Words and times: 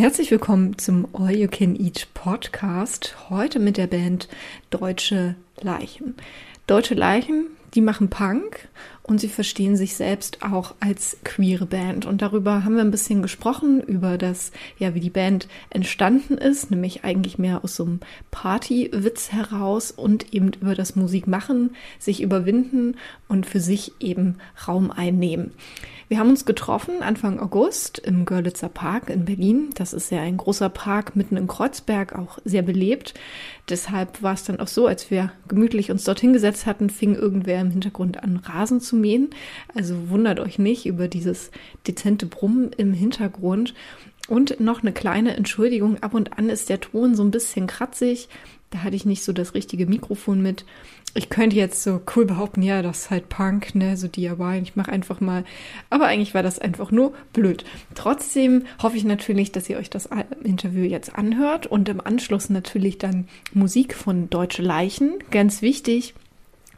Herzlich 0.00 0.30
willkommen 0.30 0.78
zum 0.78 1.06
All 1.12 1.36
You 1.36 1.46
Can 1.46 1.76
Eat 1.76 2.08
Podcast. 2.14 3.28
Heute 3.28 3.58
mit 3.58 3.76
der 3.76 3.86
Band 3.86 4.28
Deutsche 4.70 5.34
Leichen. 5.60 6.14
Deutsche 6.66 6.94
Leichen, 6.94 7.48
die 7.74 7.82
machen 7.82 8.08
Punk 8.08 8.70
und 9.02 9.20
sie 9.20 9.28
verstehen 9.28 9.76
sich 9.76 9.96
selbst 9.96 10.42
auch 10.42 10.74
als 10.80 11.16
queere 11.24 11.66
Band. 11.66 12.06
Und 12.06 12.22
darüber 12.22 12.64
haben 12.64 12.76
wir 12.76 12.82
ein 12.82 12.90
bisschen 12.90 13.22
gesprochen, 13.22 13.80
über 13.80 14.18
das, 14.18 14.52
ja, 14.78 14.94
wie 14.94 15.00
die 15.00 15.10
Band 15.10 15.48
entstanden 15.70 16.38
ist, 16.38 16.70
nämlich 16.70 17.04
eigentlich 17.04 17.38
mehr 17.38 17.64
aus 17.64 17.76
so 17.76 17.84
einem 17.84 18.00
Partywitz 18.30 19.32
heraus 19.32 19.90
und 19.90 20.32
eben 20.32 20.52
über 20.60 20.74
das 20.74 20.96
Musikmachen, 20.96 21.74
sich 21.98 22.22
überwinden 22.22 22.96
und 23.28 23.46
für 23.46 23.60
sich 23.60 23.92
eben 24.00 24.36
Raum 24.66 24.90
einnehmen. 24.90 25.52
Wir 26.10 26.18
haben 26.18 26.30
uns 26.30 26.44
getroffen 26.44 27.02
Anfang 27.02 27.38
August 27.38 28.00
im 28.00 28.24
Görlitzer 28.24 28.68
Park 28.68 29.10
in 29.10 29.24
Berlin. 29.24 29.70
Das 29.76 29.92
ist 29.92 30.10
ja 30.10 30.20
ein 30.20 30.38
großer 30.38 30.68
Park 30.68 31.14
mitten 31.14 31.36
in 31.36 31.46
Kreuzberg, 31.46 32.18
auch 32.18 32.38
sehr 32.44 32.62
belebt. 32.62 33.14
Deshalb 33.68 34.20
war 34.20 34.34
es 34.34 34.42
dann 34.42 34.58
auch 34.58 34.66
so, 34.66 34.88
als 34.88 35.12
wir 35.12 35.30
gemütlich 35.46 35.92
uns 35.92 36.02
dorthin 36.02 36.32
gesetzt 36.32 36.66
hatten, 36.66 36.90
fing 36.90 37.14
irgendwer 37.14 37.60
im 37.60 37.70
Hintergrund 37.70 38.24
an 38.24 38.38
Rasen 38.38 38.80
zu 38.80 38.89
mähen. 38.96 39.30
Also 39.74 40.10
wundert 40.10 40.40
euch 40.40 40.58
nicht 40.58 40.86
über 40.86 41.08
dieses 41.08 41.50
dezente 41.86 42.26
Brummen 42.26 42.72
im 42.76 42.92
Hintergrund. 42.92 43.74
Und 44.28 44.60
noch 44.60 44.82
eine 44.82 44.92
kleine 44.92 45.36
Entschuldigung, 45.36 46.02
ab 46.02 46.14
und 46.14 46.38
an 46.38 46.50
ist 46.50 46.68
der 46.68 46.80
Ton 46.80 47.14
so 47.16 47.24
ein 47.24 47.32
bisschen 47.32 47.66
kratzig. 47.66 48.28
Da 48.70 48.84
hatte 48.84 48.94
ich 48.94 49.04
nicht 49.04 49.24
so 49.24 49.32
das 49.32 49.54
richtige 49.54 49.86
Mikrofon 49.86 50.40
mit 50.40 50.64
ich 51.14 51.28
könnte 51.28 51.56
jetzt 51.56 51.82
so 51.82 52.00
cool 52.14 52.24
behaupten, 52.24 52.62
ja, 52.62 52.82
das 52.82 53.02
ist 53.02 53.10
halt 53.10 53.28
Punk, 53.28 53.74
ne, 53.74 53.96
so 53.96 54.06
DIY, 54.06 54.60
ich 54.62 54.76
mache 54.76 54.92
einfach 54.92 55.20
mal. 55.20 55.44
Aber 55.88 56.06
eigentlich 56.06 56.34
war 56.34 56.42
das 56.42 56.58
einfach 56.58 56.92
nur 56.92 57.12
blöd. 57.32 57.64
Trotzdem 57.94 58.64
hoffe 58.80 58.96
ich 58.96 59.04
natürlich, 59.04 59.50
dass 59.50 59.68
ihr 59.68 59.78
euch 59.78 59.90
das 59.90 60.08
Interview 60.44 60.84
jetzt 60.84 61.16
anhört 61.16 61.66
und 61.66 61.88
im 61.88 62.00
Anschluss 62.00 62.48
natürlich 62.48 62.98
dann 62.98 63.26
Musik 63.52 63.94
von 63.94 64.30
Deutsche 64.30 64.62
Leichen. 64.62 65.14
Ganz 65.30 65.62
wichtig, 65.62 66.14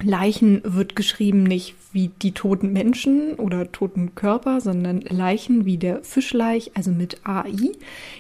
Leichen 0.03 0.61
wird 0.65 0.97
geschrieben 0.97 1.43
nicht 1.43 1.75
wie 1.93 2.09
die 2.09 2.33
toten 2.33 2.73
Menschen 2.73 3.35
oder 3.35 3.71
toten 3.71 4.15
Körper, 4.15 4.61
sondern 4.61 5.01
Leichen 5.03 5.65
wie 5.65 5.77
der 5.77 6.03
Fischleich, 6.03 6.73
also 6.75 6.91
mit 6.91 7.21
AI. 7.25 7.73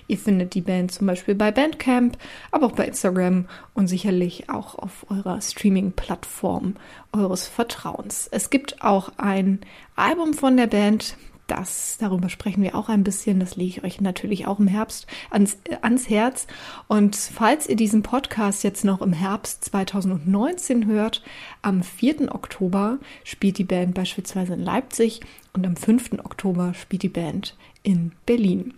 Ihr 0.08 0.18
findet 0.18 0.54
die 0.54 0.60
Band 0.60 0.92
zum 0.92 1.06
Beispiel 1.06 1.34
bei 1.34 1.50
Bandcamp, 1.50 2.18
aber 2.50 2.66
auch 2.66 2.72
bei 2.72 2.86
Instagram 2.86 3.46
und 3.74 3.88
sicherlich 3.88 4.50
auch 4.50 4.78
auf 4.78 5.06
eurer 5.10 5.40
Streaming-Plattform 5.40 6.74
eures 7.12 7.46
Vertrauens. 7.48 8.28
Es 8.30 8.50
gibt 8.50 8.82
auch 8.82 9.12
ein 9.16 9.60
Album 9.96 10.34
von 10.34 10.56
der 10.56 10.66
Band, 10.66 11.16
das, 11.52 11.98
darüber 11.98 12.30
sprechen 12.30 12.62
wir 12.62 12.74
auch 12.74 12.88
ein 12.88 13.04
bisschen. 13.04 13.38
Das 13.38 13.56
lege 13.56 13.68
ich 13.68 13.84
euch 13.84 14.00
natürlich 14.00 14.46
auch 14.46 14.58
im 14.58 14.68
Herbst 14.68 15.06
ans, 15.30 15.58
äh, 15.64 15.76
ans 15.82 16.08
Herz. 16.08 16.46
Und 16.88 17.14
falls 17.14 17.68
ihr 17.68 17.76
diesen 17.76 18.02
Podcast 18.02 18.64
jetzt 18.64 18.84
noch 18.84 19.02
im 19.02 19.12
Herbst 19.12 19.66
2019 19.66 20.86
hört, 20.86 21.22
am 21.60 21.82
4. 21.82 22.34
Oktober 22.34 22.98
spielt 23.22 23.58
die 23.58 23.64
Band 23.64 23.94
beispielsweise 23.94 24.54
in 24.54 24.60
Leipzig 24.60 25.20
und 25.52 25.66
am 25.66 25.76
5. 25.76 26.20
Oktober 26.24 26.72
spielt 26.72 27.02
die 27.02 27.10
Band 27.10 27.54
in 27.82 28.12
Berlin. 28.24 28.72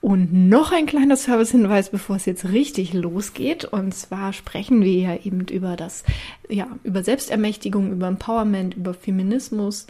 Und 0.00 0.32
noch 0.32 0.72
ein 0.72 0.86
kleiner 0.86 1.16
Servicehinweis, 1.16 1.90
bevor 1.90 2.16
es 2.16 2.24
jetzt 2.24 2.46
richtig 2.46 2.94
losgeht. 2.94 3.66
Und 3.66 3.94
zwar 3.94 4.32
sprechen 4.32 4.82
wir 4.82 4.94
ja 4.94 5.16
eben 5.16 5.46
über 5.48 5.76
das, 5.76 6.04
ja, 6.48 6.68
über 6.84 7.04
Selbstermächtigung, 7.04 7.92
über 7.92 8.08
Empowerment, 8.08 8.74
über 8.74 8.94
Feminismus 8.94 9.86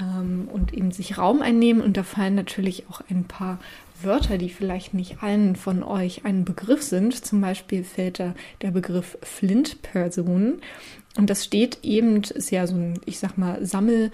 ähm, 0.00 0.48
und 0.52 0.72
eben 0.74 0.90
sich 0.90 1.18
Raum 1.18 1.42
einnehmen. 1.42 1.82
Und 1.82 1.96
da 1.96 2.02
fallen 2.02 2.34
natürlich 2.34 2.84
auch 2.88 3.00
ein 3.08 3.24
paar 3.24 3.58
Wörter, 4.02 4.38
die 4.38 4.50
vielleicht 4.50 4.94
nicht 4.94 5.22
allen 5.22 5.56
von 5.56 5.82
euch 5.82 6.24
ein 6.24 6.44
Begriff 6.44 6.82
sind. 6.82 7.24
Zum 7.24 7.40
Beispiel 7.40 7.84
fällt 7.84 8.20
da 8.20 8.34
der 8.62 8.70
Begriff 8.70 9.18
Flint-Person. 9.22 10.60
Und 11.16 11.30
das 11.30 11.44
steht 11.44 11.78
eben, 11.82 12.22
ist 12.22 12.50
ja 12.50 12.66
so 12.66 12.76
ein, 12.76 13.00
ich 13.06 13.18
sag 13.18 13.38
mal, 13.38 13.64
Sammel 13.64 14.10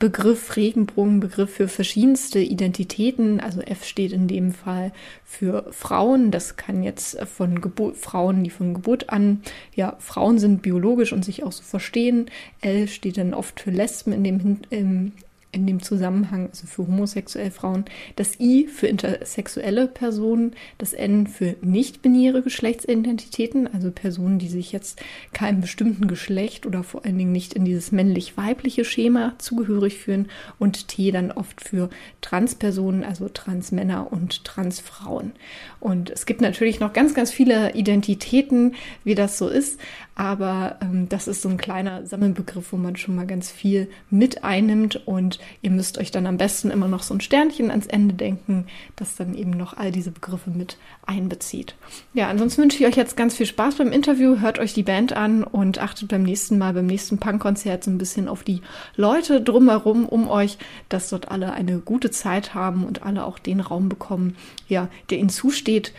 Begriff 0.00 0.56
Regenbogen, 0.56 1.20
Begriff 1.20 1.54
für 1.54 1.68
verschiedenste 1.68 2.40
Identitäten. 2.40 3.38
Also 3.38 3.60
F 3.60 3.84
steht 3.84 4.12
in 4.12 4.28
dem 4.28 4.52
Fall 4.52 4.92
für 5.26 5.66
Frauen. 5.72 6.30
Das 6.30 6.56
kann 6.56 6.82
jetzt 6.82 7.20
von 7.28 7.60
Geburt, 7.60 7.98
Frauen, 7.98 8.42
die 8.42 8.48
von 8.48 8.72
Geburt 8.72 9.10
an, 9.10 9.42
ja, 9.74 9.96
Frauen 10.00 10.38
sind 10.38 10.62
biologisch 10.62 11.12
und 11.12 11.22
sich 11.22 11.44
auch 11.44 11.52
so 11.52 11.62
verstehen. 11.62 12.30
L 12.62 12.88
steht 12.88 13.18
dann 13.18 13.34
oft 13.34 13.60
für 13.60 13.70
Lesben 13.70 14.12
in 14.12 14.24
dem, 14.24 14.58
im, 14.70 15.12
in 15.52 15.66
dem 15.66 15.82
Zusammenhang, 15.82 16.48
also 16.50 16.66
für 16.66 16.86
homosexuelle 16.86 17.50
Frauen, 17.50 17.84
das 18.16 18.38
I 18.38 18.66
für 18.68 18.86
intersexuelle 18.86 19.88
Personen, 19.88 20.52
das 20.78 20.92
N 20.92 21.26
für 21.26 21.56
nicht-binäre 21.60 22.42
Geschlechtsidentitäten, 22.42 23.66
also 23.72 23.90
Personen, 23.90 24.38
die 24.38 24.48
sich 24.48 24.70
jetzt 24.70 25.02
keinem 25.32 25.60
bestimmten 25.60 26.06
Geschlecht 26.06 26.66
oder 26.66 26.84
vor 26.84 27.04
allen 27.04 27.18
Dingen 27.18 27.32
nicht 27.32 27.54
in 27.54 27.64
dieses 27.64 27.90
männlich-weibliche 27.90 28.84
Schema 28.84 29.34
zugehörig 29.38 29.98
fühlen 29.98 30.28
und 30.58 30.88
T 30.88 31.10
dann 31.10 31.32
oft 31.32 31.60
für 31.60 31.90
Transpersonen, 32.20 33.02
also 33.02 33.28
Transmänner 33.28 34.12
und 34.12 34.44
Transfrauen. 34.44 35.32
Und 35.80 36.10
es 36.10 36.26
gibt 36.26 36.40
natürlich 36.40 36.78
noch 36.78 36.92
ganz, 36.92 37.14
ganz 37.14 37.32
viele 37.32 37.74
Identitäten, 37.74 38.74
wie 39.02 39.16
das 39.16 39.36
so 39.36 39.48
ist, 39.48 39.80
aber 40.20 40.76
ähm, 40.82 41.08
das 41.08 41.28
ist 41.28 41.40
so 41.40 41.48
ein 41.48 41.56
kleiner 41.56 42.04
Sammelbegriff, 42.04 42.72
wo 42.72 42.76
man 42.76 42.96
schon 42.96 43.16
mal 43.16 43.26
ganz 43.26 43.50
viel 43.50 43.88
mit 44.10 44.44
einnimmt 44.44 45.06
und 45.06 45.40
ihr 45.62 45.70
müsst 45.70 45.96
euch 45.96 46.10
dann 46.10 46.26
am 46.26 46.36
besten 46.36 46.70
immer 46.70 46.88
noch 46.88 47.02
so 47.02 47.14
ein 47.14 47.22
Sternchen 47.22 47.70
ans 47.70 47.86
Ende 47.86 48.14
denken, 48.14 48.66
das 48.96 49.16
dann 49.16 49.34
eben 49.34 49.52
noch 49.52 49.78
all 49.78 49.92
diese 49.92 50.10
Begriffe 50.10 50.50
mit 50.50 50.76
einbezieht. 51.06 51.74
Ja, 52.12 52.28
ansonsten 52.28 52.60
wünsche 52.60 52.76
ich 52.76 52.86
euch 52.86 52.98
jetzt 52.98 53.16
ganz 53.16 53.34
viel 53.34 53.46
Spaß 53.46 53.76
beim 53.76 53.92
Interview, 53.92 54.40
hört 54.40 54.58
euch 54.58 54.74
die 54.74 54.82
Band 54.82 55.14
an 55.14 55.42
und 55.42 55.78
achtet 55.78 56.08
beim 56.08 56.24
nächsten 56.24 56.58
Mal, 56.58 56.74
beim 56.74 56.84
nächsten 56.84 57.16
Punkkonzert 57.16 57.82
so 57.82 57.90
ein 57.90 57.96
bisschen 57.96 58.28
auf 58.28 58.42
die 58.42 58.60
Leute 58.96 59.40
drumherum 59.40 60.04
um 60.04 60.28
euch, 60.28 60.58
dass 60.90 61.08
dort 61.08 61.30
alle 61.30 61.54
eine 61.54 61.78
gute 61.78 62.10
Zeit 62.10 62.52
haben 62.52 62.84
und 62.84 63.04
alle 63.04 63.24
auch 63.24 63.38
den 63.38 63.60
Raum 63.60 63.88
bekommen, 63.88 64.36
ja, 64.68 64.88
der 65.08 65.16
ihnen 65.16 65.30
zusteht. 65.30 65.94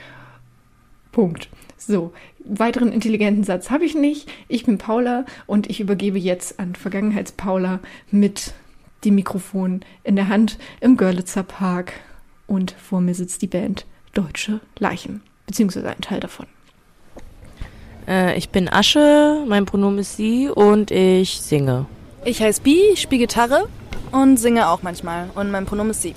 Punkt. 1.12 1.50
So, 1.88 2.14
weiteren 2.46 2.92
intelligenten 2.92 3.44
Satz 3.44 3.72
habe 3.72 3.86
ich 3.86 3.96
nicht. 3.96 4.30
Ich 4.47 4.66
bin 4.66 4.78
Paula 4.78 5.25
und 5.47 5.68
ich 5.68 5.80
übergebe 5.80 6.19
jetzt 6.19 6.59
an 6.59 6.75
Vergangenheitspaula 6.75 7.80
mit 8.12 8.53
dem 9.03 9.16
Mikrofon 9.16 9.81
in 10.03 10.16
der 10.16 10.28
Hand 10.28 10.59
im 10.80 10.96
Görlitzer 10.96 11.41
Park 11.41 11.94
und 12.46 12.70
vor 12.72 13.02
mir 13.02 13.16
sitzt 13.16 13.41
die 13.41 13.47
Band 13.47 13.88
Deutsche 14.14 14.59
Leichen, 14.78 15.24
beziehungsweise 15.47 15.90
ein 15.90 16.02
Teil 16.02 16.20
davon. 16.20 16.46
Äh, 18.08 18.38
ich 18.38 18.50
bin 18.50 18.72
Asche, 18.72 19.44
mein 19.47 19.66
Pronomen 19.66 19.97
ist 19.97 20.18
sie 20.18 20.50
und 20.50 20.91
ich 20.91 21.41
singe. 21.41 21.88
Ich 22.25 22.44
heiße 22.44 22.62
Bi, 22.62 22.80
ich 22.94 23.02
spiele 23.02 23.22
Gitarre 23.22 23.68
und 24.12 24.38
singe 24.38 24.70
auch 24.70 24.84
manchmal 24.84 25.31
und 25.34 25.50
mein 25.50 25.66
Pronomen 25.66 25.91
ist 25.91 26.03
sie. 26.03 26.14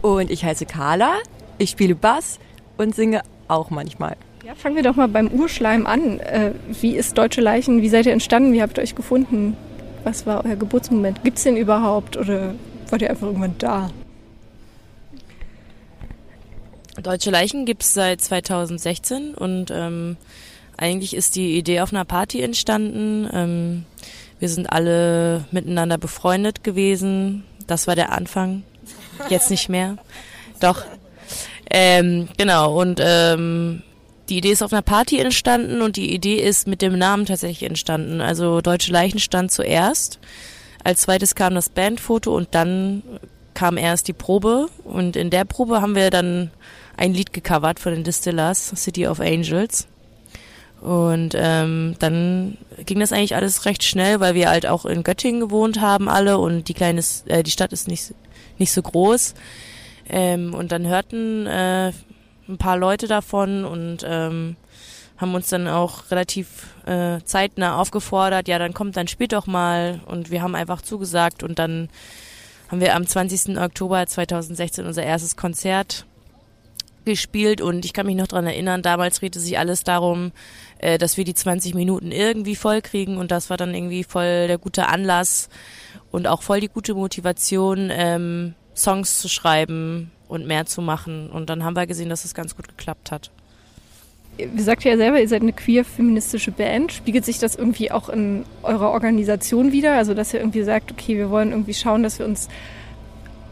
Und 0.00 0.30
ich 0.30 0.44
heiße 0.44 0.64
Carla, 0.64 1.14
ich 1.58 1.70
spiele 1.70 1.96
Bass 1.96 2.38
und 2.76 2.94
singe 2.94 3.22
auch 3.48 3.70
manchmal. 3.70 4.16
Ja, 4.44 4.54
fangen 4.54 4.76
wir 4.76 4.82
doch 4.82 4.96
mal 4.96 5.08
beim 5.08 5.28
Urschleim 5.28 5.86
an. 5.86 6.20
Äh, 6.20 6.52
wie 6.80 6.94
ist 6.94 7.18
Deutsche 7.18 7.40
Leichen? 7.40 7.82
Wie 7.82 7.88
seid 7.88 8.06
ihr 8.06 8.12
entstanden? 8.12 8.52
Wie 8.52 8.62
habt 8.62 8.78
ihr 8.78 8.82
euch 8.82 8.94
gefunden? 8.94 9.56
Was 10.04 10.24
war 10.24 10.44
euer 10.44 10.56
Geburtsmoment? 10.56 11.24
Gibt 11.24 11.38
es 11.38 11.44
den 11.44 11.56
überhaupt 11.56 12.16
oder 12.16 12.54
wart 12.90 13.02
ihr 13.02 13.10
einfach 13.10 13.26
irgendwann 13.26 13.56
da? 13.58 13.90
Deutsche 17.02 17.30
Leichen 17.30 17.66
gibt 17.66 17.82
es 17.82 17.92
seit 17.92 18.20
2016 18.20 19.34
und 19.34 19.70
ähm, 19.70 20.16
eigentlich 20.76 21.14
ist 21.14 21.36
die 21.36 21.58
Idee 21.58 21.80
auf 21.80 21.92
einer 21.92 22.04
Party 22.04 22.40
entstanden. 22.40 23.28
Ähm, 23.32 23.84
wir 24.38 24.48
sind 24.48 24.66
alle 24.70 25.44
miteinander 25.50 25.98
befreundet 25.98 26.62
gewesen. 26.62 27.44
Das 27.66 27.86
war 27.86 27.96
der 27.96 28.12
Anfang. 28.12 28.62
Jetzt 29.28 29.50
nicht 29.50 29.68
mehr. 29.68 29.96
Doch. 30.60 30.84
Ähm, 31.70 32.28
genau. 32.36 32.80
Und 32.80 33.00
ähm, 33.02 33.82
die 34.28 34.38
Idee 34.38 34.52
ist 34.52 34.62
auf 34.62 34.72
einer 34.72 34.82
Party 34.82 35.18
entstanden 35.18 35.82
und 35.82 35.96
die 35.96 36.12
Idee 36.12 36.36
ist 36.36 36.66
mit 36.66 36.82
dem 36.82 36.98
Namen 36.98 37.26
tatsächlich 37.26 37.68
entstanden. 37.68 38.20
Also 38.20 38.60
Deutsche 38.60 38.92
Leichen 38.92 39.18
stand 39.18 39.52
zuerst. 39.52 40.18
Als 40.84 41.02
zweites 41.02 41.34
kam 41.34 41.54
das 41.54 41.68
Bandfoto 41.68 42.34
und 42.34 42.48
dann 42.52 43.02
kam 43.54 43.76
erst 43.76 44.08
die 44.08 44.12
Probe. 44.12 44.68
Und 44.84 45.16
in 45.16 45.30
der 45.30 45.44
Probe 45.44 45.80
haben 45.80 45.94
wir 45.94 46.10
dann 46.10 46.50
ein 46.96 47.14
Lied 47.14 47.32
gecovert 47.32 47.80
von 47.80 47.92
den 47.92 48.04
Distillers, 48.04 48.72
City 48.76 49.06
of 49.06 49.20
Angels. 49.20 49.86
Und 50.80 51.34
ähm, 51.34 51.96
dann 51.98 52.58
ging 52.84 53.00
das 53.00 53.12
eigentlich 53.12 53.34
alles 53.34 53.64
recht 53.64 53.82
schnell, 53.82 54.20
weil 54.20 54.34
wir 54.34 54.50
halt 54.50 54.66
auch 54.66 54.84
in 54.84 55.02
Göttingen 55.02 55.40
gewohnt 55.40 55.80
haben 55.80 56.08
alle 56.08 56.38
und 56.38 56.68
die 56.68 56.74
kleine, 56.74 57.02
äh, 57.26 57.42
die 57.42 57.50
Stadt 57.50 57.72
ist 57.72 57.88
nicht 57.88 58.12
nicht 58.58 58.72
so 58.72 58.82
groß. 58.82 59.34
Ähm, 60.08 60.54
und 60.54 60.72
dann 60.72 60.86
hörten 60.86 61.46
äh, 61.46 61.92
ein 62.48 62.58
paar 62.58 62.76
Leute 62.76 63.06
davon 63.06 63.64
und 63.64 64.04
ähm, 64.06 64.56
haben 65.16 65.34
uns 65.34 65.48
dann 65.48 65.66
auch 65.66 66.10
relativ 66.10 66.66
äh, 66.86 67.20
zeitnah 67.24 67.80
aufgefordert, 67.80 68.48
ja, 68.48 68.58
dann 68.58 68.74
kommt, 68.74 68.96
dann 68.96 69.08
spielt 69.08 69.32
doch 69.32 69.46
mal. 69.46 70.00
Und 70.06 70.30
wir 70.30 70.42
haben 70.42 70.54
einfach 70.54 70.82
zugesagt 70.82 71.42
und 71.42 71.58
dann 71.58 71.88
haben 72.68 72.80
wir 72.80 72.94
am 72.94 73.06
20. 73.06 73.58
Oktober 73.58 74.06
2016 74.06 74.86
unser 74.86 75.02
erstes 75.02 75.36
Konzert 75.36 76.06
gespielt 77.04 77.60
und 77.60 77.84
ich 77.84 77.92
kann 77.92 78.06
mich 78.06 78.16
noch 78.16 78.26
dran 78.26 78.46
erinnern, 78.46 78.82
damals 78.82 79.20
drehte 79.20 79.38
sich 79.38 79.58
alles 79.58 79.84
darum, 79.84 80.32
äh, 80.78 80.98
dass 80.98 81.16
wir 81.16 81.24
die 81.24 81.34
20 81.34 81.74
Minuten 81.74 82.10
irgendwie 82.10 82.56
voll 82.56 82.82
kriegen 82.82 83.16
und 83.16 83.30
das 83.30 83.48
war 83.48 83.56
dann 83.56 83.74
irgendwie 83.74 84.02
voll 84.02 84.48
der 84.48 84.58
gute 84.58 84.88
Anlass 84.88 85.48
und 86.10 86.26
auch 86.26 86.42
voll 86.42 86.60
die 86.60 86.68
gute 86.68 86.94
Motivation, 86.94 87.90
ähm, 87.92 88.54
Songs 88.76 89.18
zu 89.18 89.28
schreiben 89.28 90.10
und 90.28 90.46
mehr 90.46 90.66
zu 90.66 90.82
machen 90.82 91.30
und 91.30 91.50
dann 91.50 91.64
haben 91.64 91.76
wir 91.76 91.86
gesehen, 91.86 92.08
dass 92.08 92.24
es 92.24 92.34
ganz 92.34 92.56
gut 92.56 92.68
geklappt 92.68 93.10
hat. 93.10 93.30
Ihr 94.38 94.62
sagt 94.62 94.84
ja 94.84 94.98
selber, 94.98 95.18
ihr 95.18 95.28
seid 95.28 95.40
eine 95.40 95.54
queer-feministische 95.54 96.50
Band. 96.50 96.92
Spiegelt 96.92 97.24
sich 97.24 97.38
das 97.38 97.54
irgendwie 97.54 97.90
auch 97.90 98.10
in 98.10 98.44
eurer 98.62 98.90
Organisation 98.90 99.72
wieder? 99.72 99.94
Also, 99.94 100.12
dass 100.12 100.34
ihr 100.34 100.40
irgendwie 100.40 100.62
sagt, 100.62 100.92
okay, 100.92 101.16
wir 101.16 101.30
wollen 101.30 101.52
irgendwie 101.52 101.72
schauen, 101.72 102.02
dass 102.02 102.18
wir 102.18 102.26
uns 102.26 102.48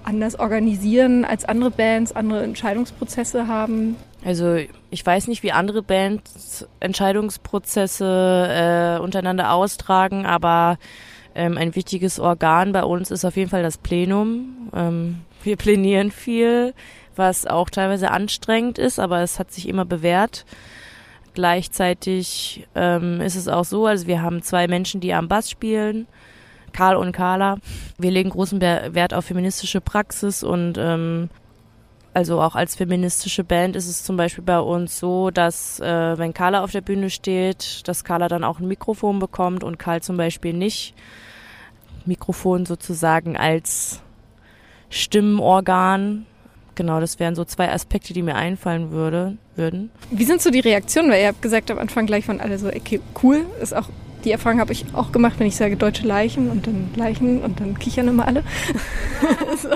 anders 0.04 0.38
organisieren 0.38 1.24
als 1.24 1.46
andere 1.46 1.70
Bands, 1.70 2.12
andere 2.12 2.44
Entscheidungsprozesse 2.44 3.48
haben? 3.48 3.96
Also 4.24 4.56
ich 4.90 5.04
weiß 5.04 5.28
nicht, 5.28 5.42
wie 5.42 5.52
andere 5.52 5.82
Bands 5.82 6.66
Entscheidungsprozesse 6.80 8.96
äh, 8.98 9.02
untereinander 9.02 9.52
austragen, 9.52 10.24
aber 10.24 10.78
ähm, 11.34 11.58
ein 11.58 11.74
wichtiges 11.74 12.20
Organ 12.20 12.72
bei 12.72 12.84
uns 12.84 13.10
ist 13.10 13.24
auf 13.24 13.36
jeden 13.36 13.50
Fall 13.50 13.62
das 13.62 13.78
Plenum. 13.78 14.70
Ähm, 14.74 15.20
wir 15.42 15.56
plänieren 15.56 16.10
viel, 16.10 16.74
was 17.16 17.46
auch 17.46 17.70
teilweise 17.70 18.10
anstrengend 18.10 18.78
ist, 18.78 18.98
aber 18.98 19.20
es 19.20 19.38
hat 19.38 19.52
sich 19.52 19.68
immer 19.68 19.84
bewährt. 19.84 20.44
Gleichzeitig 21.34 22.66
ähm, 22.74 23.20
ist 23.20 23.34
es 23.34 23.48
auch 23.48 23.64
so, 23.64 23.86
also 23.86 24.06
wir 24.06 24.22
haben 24.22 24.42
zwei 24.42 24.68
Menschen, 24.68 25.00
die 25.00 25.12
am 25.12 25.28
Bass 25.28 25.50
spielen, 25.50 26.06
Karl 26.72 26.96
und 26.96 27.12
Carla. 27.12 27.58
Wir 27.98 28.12
legen 28.12 28.30
großen 28.30 28.60
Wert 28.60 29.14
auf 29.14 29.24
feministische 29.24 29.80
Praxis 29.80 30.42
und 30.42 30.76
ähm, 30.78 31.28
also 32.14 32.40
auch 32.40 32.54
als 32.54 32.76
feministische 32.76 33.44
Band 33.44 33.76
ist 33.76 33.88
es 33.88 34.04
zum 34.04 34.16
Beispiel 34.16 34.44
bei 34.44 34.58
uns 34.58 34.98
so, 34.98 35.30
dass 35.30 35.80
äh, 35.80 36.16
wenn 36.16 36.32
Carla 36.32 36.62
auf 36.62 36.70
der 36.70 36.80
Bühne 36.80 37.10
steht, 37.10 37.86
dass 37.86 38.04
Carla 38.04 38.28
dann 38.28 38.44
auch 38.44 38.60
ein 38.60 38.68
Mikrofon 38.68 39.18
bekommt 39.18 39.64
und 39.64 39.78
Karl 39.78 40.00
zum 40.00 40.16
Beispiel 40.16 40.52
nicht. 40.52 40.94
Mikrofon 42.06 42.66
sozusagen 42.66 43.36
als 43.36 44.00
Stimmenorgan 44.90 46.26
Genau, 46.74 47.00
das 47.00 47.20
wären 47.20 47.34
so 47.34 47.44
zwei 47.44 47.70
Aspekte, 47.70 48.12
die 48.12 48.22
mir 48.22 48.34
einfallen 48.34 48.90
würde, 48.90 49.36
würden. 49.54 49.90
Wie 50.10 50.24
sind 50.24 50.42
so 50.42 50.50
die 50.50 50.60
Reaktionen? 50.60 51.10
Weil 51.10 51.22
ihr 51.22 51.28
habt 51.28 51.42
gesagt, 51.42 51.70
am 51.70 51.78
Anfang 51.78 52.06
gleich 52.06 52.24
von 52.24 52.40
alle 52.40 52.58
so, 52.58 52.68
okay, 52.68 53.00
cool, 53.22 53.46
ist 53.60 53.74
auch, 53.74 53.88
die 54.24 54.32
Erfahrung 54.32 54.60
habe 54.60 54.72
ich 54.72 54.86
auch 54.94 55.12
gemacht, 55.12 55.34
wenn 55.38 55.46
ich 55.46 55.56
sage 55.56 55.76
deutsche 55.76 56.06
Leichen 56.06 56.50
und 56.50 56.66
dann 56.66 56.90
Leichen 56.96 57.42
und 57.42 57.60
dann 57.60 57.78
kichern 57.78 58.08
immer 58.08 58.26
alle. 58.26 58.42
so, 59.62 59.68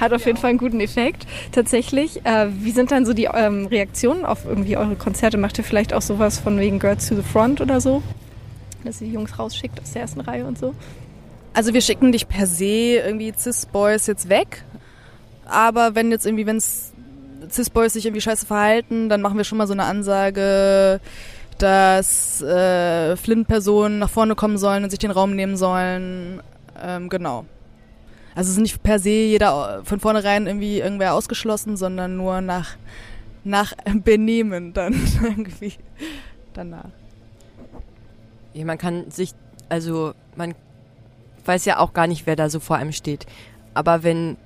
hat 0.00 0.12
auf 0.12 0.24
jeden 0.24 0.38
Fall 0.38 0.50
einen 0.50 0.58
guten 0.58 0.80
Effekt, 0.80 1.26
tatsächlich. 1.50 2.24
Äh, 2.24 2.48
wie 2.60 2.70
sind 2.70 2.90
dann 2.90 3.04
so 3.04 3.12
die 3.12 3.28
ähm, 3.32 3.66
Reaktionen 3.66 4.24
auf 4.24 4.44
irgendwie 4.44 4.76
eure 4.76 4.96
Konzerte? 4.96 5.36
Macht 5.38 5.58
ihr 5.58 5.64
vielleicht 5.64 5.92
auch 5.92 6.02
sowas 6.02 6.38
von 6.38 6.58
wegen 6.58 6.78
Girls 6.78 7.08
to 7.08 7.16
the 7.16 7.22
Front 7.22 7.60
oder 7.60 7.80
so? 7.80 8.02
Dass 8.84 9.00
ihr 9.00 9.08
die 9.08 9.14
Jungs 9.14 9.38
rausschickt 9.38 9.80
aus 9.80 9.92
der 9.92 10.02
ersten 10.02 10.20
Reihe 10.20 10.46
und 10.46 10.58
so? 10.58 10.74
Also 11.54 11.74
wir 11.74 11.80
schicken 11.80 12.12
dich 12.12 12.28
per 12.28 12.46
se 12.46 13.00
irgendwie 13.04 13.32
Cis-Boys 13.36 14.06
jetzt 14.06 14.28
weg, 14.28 14.64
aber 15.44 15.94
wenn 15.94 16.10
jetzt 16.10 16.24
irgendwie, 16.24 16.46
wenn 16.46 16.56
es 16.56 16.92
Cis-Boys 17.50 17.92
sich 17.92 18.06
irgendwie 18.06 18.22
scheiße 18.22 18.46
verhalten, 18.46 19.08
dann 19.08 19.20
machen 19.20 19.36
wir 19.36 19.44
schon 19.44 19.58
mal 19.58 19.66
so 19.66 19.74
eine 19.74 19.84
Ansage, 19.84 21.00
dass 21.62 22.42
äh, 22.42 23.16
Flint-Personen 23.16 24.00
nach 24.00 24.10
vorne 24.10 24.34
kommen 24.34 24.58
sollen 24.58 24.82
und 24.82 24.90
sich 24.90 24.98
den 24.98 25.12
Raum 25.12 25.36
nehmen 25.36 25.56
sollen. 25.56 26.42
Ähm, 26.82 27.08
genau. 27.08 27.46
Also 28.34 28.48
es 28.48 28.56
ist 28.56 28.62
nicht 28.62 28.82
per 28.82 28.98
se 28.98 29.10
jeder 29.10 29.82
von 29.84 30.00
vornherein 30.00 30.46
irgendwie 30.46 30.80
irgendwer 30.80 31.14
ausgeschlossen, 31.14 31.76
sondern 31.76 32.16
nur 32.16 32.40
nach, 32.40 32.76
nach 33.44 33.74
Benehmen 34.04 34.72
dann 34.72 34.94
irgendwie 35.22 35.74
danach. 36.52 36.90
Ja, 38.54 38.64
man 38.64 38.78
kann 38.78 39.10
sich, 39.10 39.32
also 39.68 40.14
man 40.34 40.54
weiß 41.44 41.64
ja 41.64 41.78
auch 41.78 41.92
gar 41.92 42.08
nicht, 42.08 42.26
wer 42.26 42.36
da 42.36 42.50
so 42.50 42.58
vor 42.58 42.76
einem 42.76 42.92
steht. 42.92 43.26
Aber 43.74 44.02
wenn 44.02 44.36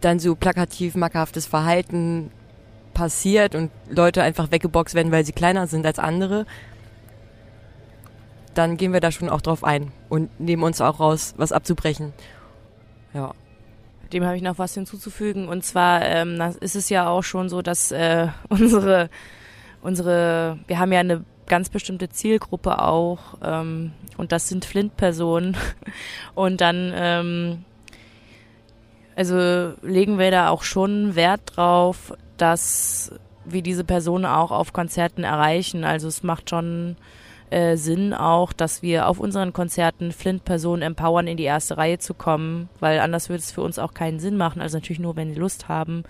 dann 0.00 0.18
so 0.18 0.34
plakativ 0.34 0.94
mackerhaftes 0.94 1.46
Verhalten 1.46 2.30
passiert 2.98 3.54
und 3.54 3.70
Leute 3.88 4.24
einfach 4.24 4.50
weggeboxt 4.50 4.96
werden, 4.96 5.12
weil 5.12 5.24
sie 5.24 5.32
kleiner 5.32 5.68
sind 5.68 5.86
als 5.86 6.00
andere, 6.00 6.46
dann 8.54 8.76
gehen 8.76 8.92
wir 8.92 8.98
da 8.98 9.12
schon 9.12 9.28
auch 9.28 9.40
drauf 9.40 9.62
ein 9.62 9.92
und 10.08 10.40
nehmen 10.40 10.64
uns 10.64 10.80
auch 10.80 10.98
raus, 10.98 11.34
was 11.36 11.52
abzubrechen. 11.52 12.12
Ja. 13.14 13.34
Dem 14.12 14.24
habe 14.24 14.36
ich 14.36 14.42
noch 14.42 14.58
was 14.58 14.74
hinzuzufügen. 14.74 15.46
Und 15.46 15.64
zwar 15.64 16.02
ähm, 16.02 16.40
ist 16.58 16.74
es 16.74 16.88
ja 16.88 17.08
auch 17.08 17.22
schon 17.22 17.48
so, 17.48 17.62
dass 17.62 17.92
äh, 17.92 18.28
unsere, 18.48 19.10
unsere, 19.80 20.58
wir 20.66 20.80
haben 20.80 20.90
ja 20.90 20.98
eine 20.98 21.24
ganz 21.46 21.68
bestimmte 21.68 22.08
Zielgruppe 22.08 22.82
auch 22.82 23.38
ähm, 23.44 23.92
und 24.16 24.32
das 24.32 24.48
sind 24.48 24.64
Flint-Personen. 24.64 25.56
Und 26.34 26.60
dann 26.60 26.92
ähm, 26.94 27.64
also 29.14 29.72
legen 29.82 30.18
wir 30.18 30.30
da 30.30 30.48
auch 30.48 30.62
schon 30.62 31.16
Wert 31.16 31.40
drauf, 31.56 32.12
dass 32.38 33.12
wir 33.44 33.62
diese 33.62 33.84
Personen 33.84 34.26
auch 34.26 34.50
auf 34.50 34.72
Konzerten 34.72 35.24
erreichen. 35.24 35.84
Also 35.84 36.08
es 36.08 36.22
macht 36.22 36.50
schon 36.50 36.96
äh, 37.50 37.76
Sinn 37.76 38.12
auch, 38.12 38.52
dass 38.52 38.82
wir 38.82 39.08
auf 39.08 39.18
unseren 39.18 39.52
Konzerten 39.52 40.12
Flint-Personen 40.12 40.82
empowern, 40.82 41.26
in 41.26 41.36
die 41.36 41.44
erste 41.44 41.76
Reihe 41.76 41.98
zu 41.98 42.14
kommen, 42.14 42.68
weil 42.80 43.00
anders 43.00 43.28
würde 43.28 43.40
es 43.40 43.52
für 43.52 43.62
uns 43.62 43.78
auch 43.78 43.94
keinen 43.94 44.20
Sinn 44.20 44.36
machen. 44.36 44.60
Also 44.60 44.76
natürlich 44.76 45.00
nur, 45.00 45.16
wenn 45.16 45.32
die 45.32 45.40
Lust 45.40 45.68
haben. 45.68 46.04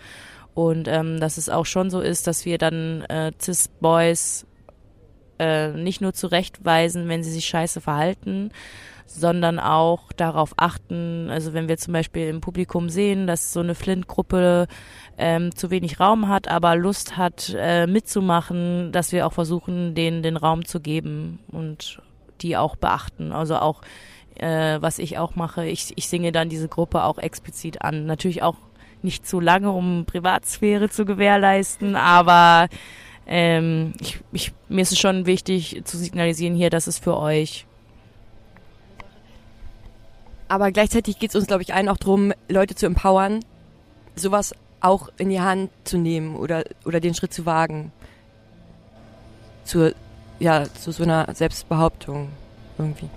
Und 0.54 0.88
ähm, 0.88 1.20
dass 1.20 1.38
es 1.38 1.48
auch 1.48 1.66
schon 1.66 1.90
so 1.90 2.00
ist, 2.00 2.26
dass 2.26 2.44
wir 2.44 2.58
dann 2.58 3.02
äh, 3.02 3.30
Cis-Boys 3.40 4.46
äh, 5.38 5.68
nicht 5.68 6.00
nur 6.00 6.12
zurechtweisen, 6.12 7.08
wenn 7.08 7.22
sie 7.22 7.30
sich 7.30 7.46
scheiße 7.46 7.80
verhalten, 7.80 8.50
sondern 9.08 9.58
auch 9.58 10.12
darauf 10.12 10.52
achten, 10.56 11.30
also 11.30 11.54
wenn 11.54 11.68
wir 11.68 11.78
zum 11.78 11.94
Beispiel 11.94 12.28
im 12.28 12.40
Publikum 12.40 12.90
sehen, 12.90 13.26
dass 13.26 13.52
so 13.52 13.60
eine 13.60 13.74
Flint-Gruppe 13.74 14.66
ähm, 15.16 15.54
zu 15.54 15.70
wenig 15.70 15.98
Raum 15.98 16.28
hat, 16.28 16.48
aber 16.48 16.76
Lust 16.76 17.16
hat 17.16 17.54
äh, 17.58 17.86
mitzumachen, 17.86 18.92
dass 18.92 19.12
wir 19.12 19.26
auch 19.26 19.32
versuchen, 19.32 19.94
denen 19.94 20.22
den 20.22 20.36
Raum 20.36 20.64
zu 20.64 20.80
geben 20.80 21.38
und 21.50 22.02
die 22.42 22.56
auch 22.56 22.76
beachten. 22.76 23.32
Also 23.32 23.56
auch, 23.56 23.80
äh, 24.36 24.78
was 24.80 24.98
ich 24.98 25.18
auch 25.18 25.34
mache, 25.34 25.66
ich, 25.66 25.92
ich 25.96 26.08
singe 26.08 26.30
dann 26.30 26.50
diese 26.50 26.68
Gruppe 26.68 27.04
auch 27.04 27.18
explizit 27.18 27.82
an. 27.82 28.04
Natürlich 28.04 28.42
auch 28.42 28.56
nicht 29.02 29.26
zu 29.26 29.40
lange, 29.40 29.70
um 29.70 30.04
Privatsphäre 30.06 30.90
zu 30.90 31.04
gewährleisten, 31.04 31.96
aber 31.96 32.68
ähm, 33.26 33.94
ich, 34.00 34.20
ich, 34.32 34.52
mir 34.68 34.82
ist 34.82 34.92
es 34.92 34.98
schon 34.98 35.24
wichtig 35.24 35.82
zu 35.84 35.96
signalisieren 35.96 36.54
hier, 36.54 36.70
dass 36.70 36.86
es 36.86 36.98
für 36.98 37.16
euch 37.16 37.67
aber 40.48 40.72
gleichzeitig 40.72 41.18
geht 41.18 41.30
es 41.30 41.36
uns, 41.36 41.46
glaube 41.46 41.62
ich, 41.62 41.74
allen 41.74 41.88
auch 41.88 41.96
darum, 41.96 42.32
Leute 42.48 42.74
zu 42.74 42.86
empowern, 42.86 43.44
sowas 44.16 44.54
auch 44.80 45.08
in 45.18 45.28
die 45.28 45.40
Hand 45.40 45.70
zu 45.84 45.98
nehmen 45.98 46.36
oder, 46.36 46.64
oder 46.84 47.00
den 47.00 47.14
Schritt 47.14 47.32
zu 47.32 47.46
wagen. 47.46 47.92
Zur, 49.64 49.92
ja, 50.38 50.64
zu 50.72 50.92
so 50.92 51.02
einer 51.02 51.34
Selbstbehauptung 51.34 52.30
irgendwie. 52.78 53.10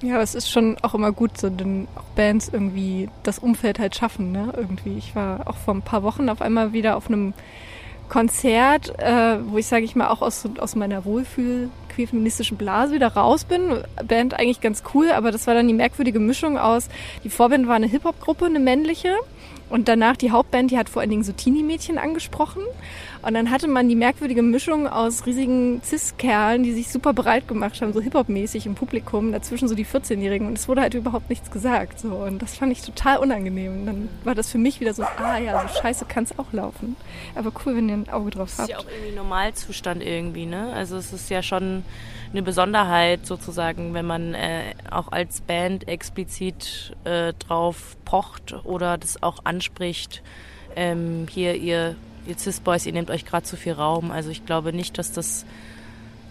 Ja, 0.00 0.14
aber 0.14 0.22
es 0.22 0.36
ist 0.36 0.48
schon 0.48 0.76
auch 0.82 0.94
immer 0.94 1.10
gut, 1.10 1.38
so 1.38 1.50
denn 1.50 1.88
auch 1.96 2.04
Bands 2.14 2.48
irgendwie 2.52 3.08
das 3.24 3.40
Umfeld 3.40 3.80
halt 3.80 3.96
schaffen, 3.96 4.30
ne? 4.30 4.52
Irgendwie. 4.56 4.96
Ich 4.96 5.16
war 5.16 5.48
auch 5.48 5.56
vor 5.56 5.74
ein 5.74 5.82
paar 5.82 6.04
Wochen 6.04 6.28
auf 6.28 6.40
einmal 6.40 6.72
wieder 6.72 6.96
auf 6.96 7.08
einem 7.08 7.34
Konzert, 8.08 8.98
äh, 8.98 9.38
wo 9.44 9.58
ich, 9.58 9.66
sage 9.66 9.84
ich 9.84 9.96
mal, 9.96 10.08
auch 10.08 10.22
aus, 10.22 10.44
aus 10.58 10.76
meiner 10.76 11.04
Wohlfühl 11.04 11.70
queer-feministischen 11.94 12.56
Blase 12.56 12.94
wieder 12.94 13.08
raus 13.08 13.44
bin. 13.44 13.82
Band 14.06 14.34
eigentlich 14.34 14.60
ganz 14.60 14.82
cool, 14.94 15.10
aber 15.10 15.32
das 15.32 15.46
war 15.46 15.54
dann 15.54 15.66
die 15.66 15.74
merkwürdige 15.74 16.20
Mischung 16.20 16.56
aus, 16.56 16.88
die 17.24 17.30
Vorband 17.30 17.66
war 17.66 17.74
eine 17.74 17.86
Hip-Hop-Gruppe, 17.86 18.46
eine 18.46 18.60
männliche 18.60 19.16
und 19.70 19.88
danach 19.88 20.16
die 20.16 20.30
Hauptband, 20.30 20.70
die 20.70 20.78
hat 20.78 20.88
vor 20.88 21.00
allen 21.00 21.10
Dingen 21.10 21.24
so 21.24 21.32
Teenie-Mädchen 21.32 21.98
angesprochen. 21.98 22.62
Und 23.20 23.34
dann 23.34 23.50
hatte 23.50 23.66
man 23.66 23.88
die 23.88 23.96
merkwürdige 23.96 24.42
Mischung 24.42 24.86
aus 24.86 25.26
riesigen 25.26 25.82
Cis-Kerlen, 25.82 26.62
die 26.62 26.72
sich 26.72 26.88
super 26.88 27.12
bereit 27.12 27.48
gemacht 27.48 27.80
haben, 27.82 27.92
so 27.92 28.00
Hip-Hop-mäßig 28.00 28.64
im 28.66 28.74
Publikum, 28.76 29.32
dazwischen 29.32 29.68
so 29.68 29.74
die 29.74 29.84
14-Jährigen. 29.84 30.46
Und 30.46 30.56
es 30.56 30.68
wurde 30.68 30.82
halt 30.82 30.94
überhaupt 30.94 31.28
nichts 31.28 31.50
gesagt. 31.50 31.98
So. 31.98 32.14
Und 32.14 32.40
das 32.40 32.56
fand 32.56 32.72
ich 32.72 32.82
total 32.82 33.18
unangenehm. 33.18 33.80
Und 33.80 33.86
dann 33.86 34.08
war 34.24 34.34
das 34.34 34.50
für 34.50 34.58
mich 34.58 34.80
wieder 34.80 34.94
so, 34.94 35.02
ah 35.02 35.38
ja, 35.38 35.66
so 35.66 35.80
scheiße 35.80 36.04
kann 36.04 36.24
es 36.24 36.38
auch 36.38 36.52
laufen. 36.52 36.96
Aber 37.34 37.52
cool, 37.64 37.76
wenn 37.76 37.88
ihr 37.88 37.96
ein 37.96 38.08
Auge 38.08 38.30
drauf 38.30 38.54
habt. 38.56 38.70
Das 38.70 38.78
ist 38.78 38.84
ja 38.84 38.88
auch 38.88 38.90
irgendwie 38.90 39.16
Normalzustand 39.16 40.02
irgendwie, 40.02 40.46
ne? 40.46 40.72
Also 40.72 40.96
es 40.96 41.12
ist 41.12 41.28
ja 41.28 41.42
schon 41.42 41.82
eine 42.32 42.42
Besonderheit 42.42 43.26
sozusagen, 43.26 43.94
wenn 43.94 44.06
man 44.06 44.34
äh, 44.34 44.74
auch 44.90 45.12
als 45.12 45.40
Band 45.40 45.88
explizit 45.88 46.96
äh, 47.04 47.32
drauf 47.34 47.96
pocht 48.04 48.54
oder 48.64 48.98
das 48.98 49.22
auch 49.22 49.44
anspricht. 49.44 50.22
Ähm, 50.76 51.26
hier, 51.30 51.54
ihr, 51.54 51.96
ihr 52.26 52.38
Cis-Boys, 52.38 52.86
ihr 52.86 52.92
nehmt 52.92 53.10
euch 53.10 53.24
gerade 53.24 53.44
zu 53.44 53.56
viel 53.56 53.72
Raum. 53.72 54.10
Also 54.10 54.30
ich 54.30 54.44
glaube 54.44 54.72
nicht, 54.72 54.98
dass 54.98 55.12
das 55.12 55.46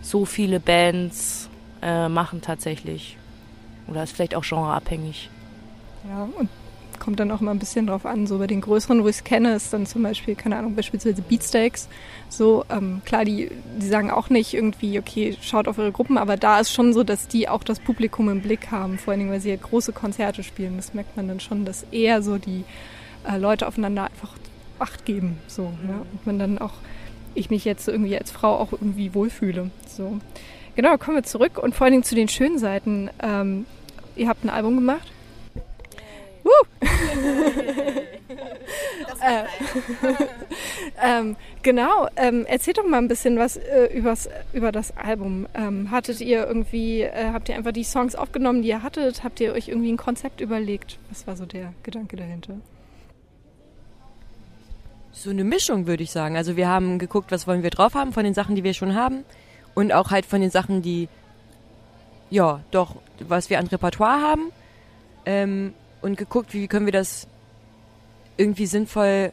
so 0.01 0.25
viele 0.25 0.59
Bands 0.59 1.49
äh, 1.81 2.07
machen 2.09 2.41
tatsächlich. 2.41 3.17
Oder 3.87 4.03
ist 4.03 4.15
vielleicht 4.15 4.35
auch 4.35 4.43
genreabhängig. 4.43 5.29
Ja, 6.07 6.27
und 6.37 6.49
kommt 6.99 7.19
dann 7.19 7.31
auch 7.31 7.41
immer 7.41 7.51
ein 7.51 7.59
bisschen 7.59 7.87
drauf 7.87 8.05
an. 8.05 8.27
So 8.27 8.37
bei 8.37 8.47
den 8.47 8.61
größeren, 8.61 9.03
wo 9.03 9.07
ich 9.07 9.17
es 9.17 9.23
kenne, 9.23 9.55
ist 9.55 9.73
dann 9.73 9.85
zum 9.85 10.03
Beispiel, 10.03 10.35
keine 10.35 10.57
Ahnung, 10.57 10.75
beispielsweise 10.75 11.21
Beatsteaks. 11.21 11.87
So, 12.29 12.65
ähm, 12.69 13.01
klar, 13.05 13.25
die, 13.25 13.49
die 13.79 13.87
sagen 13.87 14.11
auch 14.11 14.29
nicht 14.29 14.53
irgendwie, 14.53 14.99
okay, 14.99 15.37
schaut 15.41 15.67
auf 15.67 15.77
eure 15.77 15.91
Gruppen, 15.91 16.17
aber 16.17 16.37
da 16.37 16.59
ist 16.59 16.71
schon 16.71 16.93
so, 16.93 17.03
dass 17.03 17.27
die 17.27 17.49
auch 17.49 17.63
das 17.63 17.79
Publikum 17.79 18.29
im 18.29 18.41
Blick 18.41 18.71
haben, 18.71 18.97
vor 18.97 19.11
allen 19.11 19.19
Dingen, 19.19 19.31
weil 19.31 19.41
sie 19.41 19.49
ja 19.49 19.55
große 19.55 19.93
Konzerte 19.93 20.43
spielen. 20.43 20.77
Das 20.77 20.93
merkt 20.93 21.15
man 21.15 21.27
dann 21.27 21.39
schon, 21.39 21.65
dass 21.65 21.85
eher 21.91 22.21
so 22.21 22.37
die 22.37 22.63
äh, 23.27 23.37
Leute 23.37 23.67
aufeinander 23.67 24.05
einfach 24.05 24.35
Acht 24.79 25.05
geben. 25.05 25.39
So, 25.47 25.63
ne? 25.63 26.01
Und 26.11 26.25
man 26.25 26.39
dann 26.39 26.57
auch, 26.59 26.73
ich 27.33 27.49
mich 27.49 27.65
jetzt 27.65 27.87
irgendwie 27.87 28.17
als 28.17 28.31
Frau 28.31 28.57
auch 28.57 28.71
irgendwie 28.71 29.13
wohlfühle. 29.13 29.71
So. 29.87 30.19
Genau, 30.75 30.97
kommen 30.97 31.17
wir 31.17 31.23
zurück 31.23 31.57
und 31.57 31.73
vor 31.73 31.85
allen 31.85 31.93
Dingen 31.93 32.03
zu 32.03 32.13
den 32.13 32.27
schönen 32.27 32.59
Seiten. 32.59 33.09
Ähm, 33.21 33.65
ihr 34.15 34.27
habt 34.27 34.43
ein 34.43 34.49
Album 34.49 34.75
gemacht. 34.75 35.11
Äh, 39.21 39.43
ähm, 41.03 41.35
genau, 41.63 42.07
ähm, 42.15 42.45
erzählt 42.45 42.77
doch 42.77 42.85
mal 42.85 42.97
ein 42.97 43.07
bisschen 43.07 43.37
was 43.37 43.57
äh, 43.57 43.85
übers, 43.93 44.29
über 44.53 44.71
das 44.71 44.95
Album. 44.97 45.47
Ähm, 45.53 45.91
hattet 45.91 46.21
ihr 46.21 46.45
irgendwie, 46.45 47.01
äh, 47.01 47.31
habt 47.31 47.49
ihr 47.49 47.55
einfach 47.55 47.71
die 47.71 47.83
Songs 47.83 48.15
aufgenommen, 48.15 48.61
die 48.61 48.69
ihr 48.69 48.83
hattet? 48.83 49.23
Habt 49.23 49.39
ihr 49.39 49.53
euch 49.53 49.67
irgendwie 49.67 49.91
ein 49.91 49.97
Konzept 49.97 50.41
überlegt? 50.41 50.97
Was 51.09 51.27
war 51.27 51.35
so 51.35 51.45
der 51.45 51.73
Gedanke 51.83 52.15
dahinter? 52.15 52.55
So 55.11 55.31
eine 55.31 55.43
Mischung, 55.43 55.87
würde 55.87 56.03
ich 56.03 56.11
sagen. 56.11 56.37
Also 56.37 56.57
wir 56.57 56.67
haben 56.67 56.99
geguckt, 56.99 57.31
was 57.31 57.47
wollen 57.47 57.63
wir 57.63 57.71
drauf 57.71 57.95
haben 57.95 58.13
von 58.13 58.23
den 58.23 58.33
Sachen, 58.33 58.55
die 58.55 58.63
wir 58.63 58.73
schon 58.73 58.93
haben 58.93 59.23
und 59.73 59.91
auch 59.91 60.11
halt 60.11 60.25
von 60.25 60.41
den 60.41 60.51
Sachen, 60.51 60.81
die, 60.83 61.09
ja, 62.29 62.61
doch, 62.71 62.95
was 63.19 63.49
wir 63.49 63.57
an 63.57 63.67
Repertoire 63.67 64.21
haben 64.21 64.51
ähm, 65.27 65.73
und 66.07 66.17
geguckt, 66.17 66.53
wie 66.53 66.67
können 66.67 66.85
wir 66.85 66.93
das 66.93 67.27
irgendwie 68.37 68.65
sinnvoll 68.65 69.31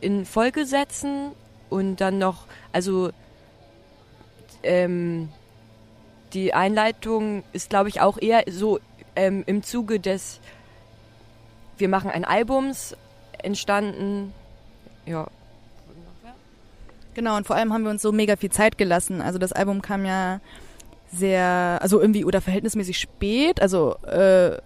in 0.00 0.24
Folge 0.26 0.66
setzen 0.66 1.32
und 1.70 1.96
dann 1.96 2.18
noch, 2.18 2.46
also 2.72 3.10
ähm, 4.62 5.28
die 6.32 6.54
Einleitung 6.54 7.44
ist, 7.52 7.70
glaube 7.70 7.88
ich, 7.88 8.00
auch 8.00 8.18
eher 8.20 8.44
so 8.50 8.80
ähm, 9.16 9.44
im 9.46 9.62
Zuge 9.62 10.00
des 10.00 10.40
wir 11.78 11.88
machen 11.88 12.10
ein 12.10 12.24
Albums 12.24 12.96
entstanden. 13.42 14.32
Ja, 15.04 15.26
Genau, 17.14 17.36
und 17.36 17.46
vor 17.46 17.56
allem 17.56 17.72
haben 17.72 17.84
wir 17.84 17.90
uns 17.90 18.02
so 18.02 18.10
mega 18.10 18.36
viel 18.36 18.50
Zeit 18.50 18.78
gelassen. 18.78 19.20
Also 19.20 19.38
das 19.38 19.52
Album 19.52 19.82
kam 19.82 20.06
ja 20.06 20.40
sehr, 21.12 21.78
also 21.82 22.00
irgendwie 22.00 22.24
oder 22.24 22.40
verhältnismäßig 22.40 22.98
spät. 22.98 23.60
Also 23.60 23.96
äh, 24.06 24.56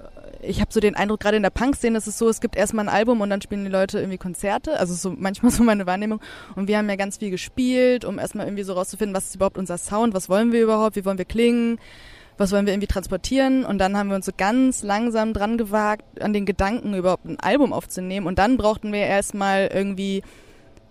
ich 0.47 0.61
habe 0.61 0.73
so 0.73 0.81
den 0.81 0.97
Eindruck, 0.97 1.21
gerade 1.21 1.37
in 1.37 1.43
der 1.43 1.51
Punk-Szene 1.51 1.99
ist 1.99 2.07
es 2.07 2.19
so, 2.19 2.29
es 2.29 2.41
gibt 2.41 2.57
erstmal 2.57 2.89
ein 2.89 2.95
Album 2.95 3.21
und 3.21 3.31
dann 3.31 3.43
spielen 3.43 3.65
die 3.65 3.71
Leute 3.71 3.99
irgendwie 3.99 4.19
Konzerte. 4.19 4.79
Also 4.79 4.95
so 4.95 5.15
manchmal 5.17 5.51
so 5.53 5.63
meine 5.63 5.87
Wahrnehmung. 5.87 6.21
Und 6.55 6.69
wir 6.69 6.79
haben 6.79 6.89
ja 6.89 6.97
ganz 6.97 7.19
viel 7.19 7.31
gespielt, 7.31 8.05
um 8.05 8.19
erstmal 8.19 8.47
irgendwie 8.47 8.63
so 8.63 8.73
rauszufinden, 8.73 9.15
was 9.15 9.27
ist 9.27 9.35
überhaupt 9.37 9.59
unser 9.59 9.79
Sound, 9.79 10.15
was 10.15 10.29
wollen 10.29 10.53
wir 10.53 10.63
überhaupt, 10.63 10.97
wie 10.97 11.05
wollen 11.05 11.19
wir 11.19 11.25
klingen, 11.25 11.79
was 12.39 12.53
wollen 12.53 12.67
wir 12.67 12.73
irgendwie 12.73 12.89
transportieren. 12.89 13.65
Und 13.65 13.79
dann 13.79 13.97
haben 13.97 14.09
wir 14.09 14.17
uns 14.17 14.27
so 14.27 14.33
ganz 14.37 14.83
langsam 14.83 15.33
dran 15.33 15.59
gewagt, 15.59 16.23
an 16.23 16.33
den 16.33 16.47
Gedanken 16.47 16.95
überhaupt 16.95 17.25
ein 17.25 17.41
Album 17.41 17.73
aufzunehmen. 17.73 18.27
Und 18.27 18.39
dann 18.39 18.57
brauchten 18.57 18.93
wir 18.93 19.01
erstmal 19.01 19.71
irgendwie 19.73 20.23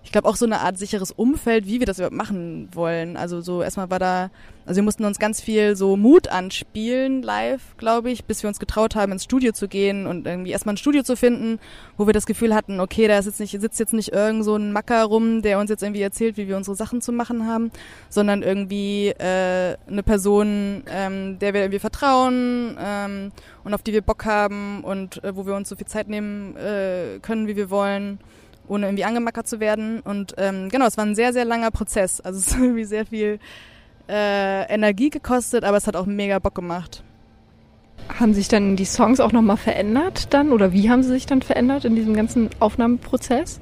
ich 0.06 0.12
glaube, 0.12 0.30
auch 0.30 0.36
so 0.36 0.46
eine 0.46 0.62
Art 0.62 0.78
sicheres 0.78 1.12
Umfeld, 1.12 1.66
wie 1.66 1.80
wir 1.80 1.88
das 1.88 1.98
überhaupt 1.98 2.16
machen 2.16 2.70
wollen. 2.74 3.18
Also 3.18 3.42
so 3.42 3.64
erstmal 3.64 3.90
war 3.90 3.98
da, 3.98 4.30
also 4.68 4.78
wir 4.78 4.84
mussten 4.84 5.04
uns 5.04 5.18
ganz 5.18 5.42
viel 5.42 5.76
so 5.76 5.98
Mut 5.98 6.28
anspielen 6.28 7.24
live, 7.24 7.76
glaube 7.78 8.12
ich, 8.12 8.24
bis 8.24 8.44
wir 8.44 8.48
uns 8.48 8.60
getraut 8.60 8.96
haben, 8.96 9.12
ins 9.12 9.24
Studio 9.24 9.52
zu 9.52 9.68
gehen 9.68 10.06
und 10.06 10.28
irgendwie 10.28 10.52
erstmal 10.52 10.76
ein 10.76 10.78
Studio 10.78 11.02
zu 11.02 11.18
finden, 11.18 11.60
wo 11.98 12.06
wir 12.06 12.14
das 12.14 12.28
Gefühl 12.28 12.54
hatten, 12.54 12.80
okay, 12.80 13.08
da 13.08 13.20
sitzt, 13.20 13.40
nicht, 13.40 13.60
sitzt 13.60 13.80
jetzt 13.80 13.94
nicht 13.94 14.14
irgend 14.14 14.46
so 14.46 14.56
ein 14.56 14.72
Macker 14.72 15.06
rum, 15.06 15.42
der 15.42 15.58
uns 15.58 15.72
jetzt 15.72 15.82
irgendwie 15.82 16.04
erzählt, 16.04 16.38
wie 16.38 16.48
wir 16.48 16.56
unsere 16.56 16.76
Sachen 16.76 17.02
zu 17.02 17.12
machen 17.12 17.48
haben, 17.48 17.72
sondern 18.10 18.44
irgendwie 18.44 19.08
äh, 19.08 19.76
eine 19.88 20.04
Person, 20.04 20.84
ähm, 20.88 21.40
der 21.40 21.56
wir 21.56 21.62
irgendwie 21.62 21.80
vertrauen 21.80 22.78
ähm, 22.80 23.32
und 23.64 23.74
auf 23.74 23.82
die 23.82 23.92
wir 23.92 24.04
Bock 24.04 24.24
haben 24.26 24.84
und 24.84 25.24
äh, 25.24 25.36
wo 25.36 25.48
wir 25.48 25.56
uns 25.56 25.68
so 25.68 25.76
viel 25.76 25.88
Zeit 25.88 26.10
nehmen 26.10 26.56
äh, 26.58 27.18
können, 27.24 27.48
wie 27.48 27.56
wir 27.56 27.72
wollen 27.72 28.20
ohne 28.68 28.88
irgendwie 28.88 29.06
angemackert 29.06 29.48
zu 29.48 29.60
werden. 29.60 30.00
Und 30.02 30.36
ähm, 30.38 30.70
genau, 30.70 30.86
es 30.88 30.98
war 30.98 31.06
ein 31.06 31.16
sehr, 31.16 31.34
sehr 31.34 31.46
langer 31.46 31.72
Prozess. 31.72 32.22
Also 32.22 32.40
es 32.40 32.54
hat 32.54 32.62
irgendwie 32.62 32.86
sehr 32.86 33.06
viel 33.06 33.40
äh, 34.10 34.74
Energie 34.74 35.10
gekostet, 35.10 35.64
aber 35.64 35.78
es 35.78 35.88
hat 35.88 35.96
auch 35.96 36.06
mega 36.06 36.40
Bock 36.40 36.56
gemacht. 36.56 37.04
Haben 38.20 38.34
sich 38.34 38.48
dann 38.48 38.76
die 38.76 38.86
Songs 38.86 39.20
auch 39.20 39.32
nochmal 39.32 39.58
verändert 39.58 40.34
dann? 40.34 40.52
Oder 40.52 40.74
wie 40.74 40.90
haben 40.90 41.02
sie 41.04 41.10
sich 41.10 41.26
dann 41.26 41.42
verändert 41.42 41.86
in 41.86 41.96
diesem 41.96 42.14
ganzen 42.14 42.50
Aufnahmeprozess? 42.60 43.60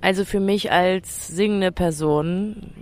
Also 0.00 0.24
für 0.24 0.40
mich 0.40 0.72
als 0.72 1.28
singende 1.28 1.72
Person, 1.72 2.72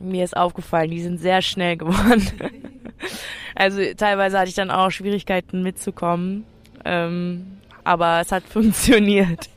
mir 0.00 0.24
ist 0.24 0.36
aufgefallen, 0.36 0.90
die 0.90 1.02
sind 1.02 1.18
sehr 1.18 1.40
schnell 1.42 1.76
geworden. 1.76 2.26
also 3.54 3.80
teilweise 3.96 4.38
hatte 4.38 4.48
ich 4.48 4.56
dann 4.56 4.70
auch 4.70 4.90
Schwierigkeiten 4.90 5.62
mitzukommen. 5.62 6.44
Ähm, 6.84 7.58
aber 7.84 8.20
es 8.20 8.32
hat 8.32 8.44
funktioniert. 8.48 9.48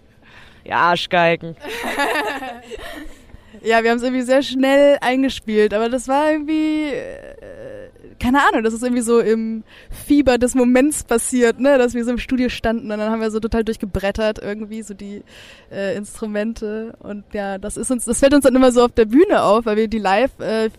Ja, 0.68 0.80
Arschgeigen. 0.80 1.56
ja, 3.64 3.84
wir 3.84 3.92
haben 3.92 3.98
es 3.98 4.04
irgendwie 4.04 4.24
sehr 4.24 4.42
schnell 4.42 4.98
eingespielt, 5.00 5.74
aber 5.74 5.88
das 5.88 6.10
war 6.10 6.30
irgendwie, 6.30 6.90
äh, 6.90 7.90
keine 8.20 8.46
Ahnung, 8.46 8.64
das 8.64 8.74
ist 8.74 8.84
irgendwie 8.84 9.02
so 9.02 9.22
im 9.22 9.64
Fieber 9.90 10.38
des 10.38 10.56
Moments 10.56 11.06
passiert, 11.06 11.62
ne, 11.62 11.78
dass 11.78 11.94
wir 11.94 12.04
so 12.04 12.12
im 12.12 12.18
Studio 12.18 12.50
standen 12.50 12.92
und 12.92 12.98
dann 12.98 13.10
haben 13.10 13.22
wir 13.22 13.32
so 13.32 13.40
total 13.40 13.64
durchgebrettert 13.64 14.40
irgendwie 14.40 14.82
so 14.82 14.94
die 14.94 15.24
äh, 15.72 15.96
Instrumente 15.96 16.94
und 17.00 17.24
ja, 17.32 17.58
das 17.58 17.78
ist 17.78 17.90
uns, 17.90 18.04
das 18.04 18.20
fällt 18.20 18.34
uns 18.34 18.44
dann 18.44 18.56
immer 18.56 18.74
so 18.74 18.84
auf 18.84 18.92
der 18.92 19.06
Bühne 19.06 19.44
auf, 19.44 19.66
weil 19.66 19.78
wir 19.78 19.88
die 19.88 20.00
live, 20.00 20.38
äh, 20.42 20.70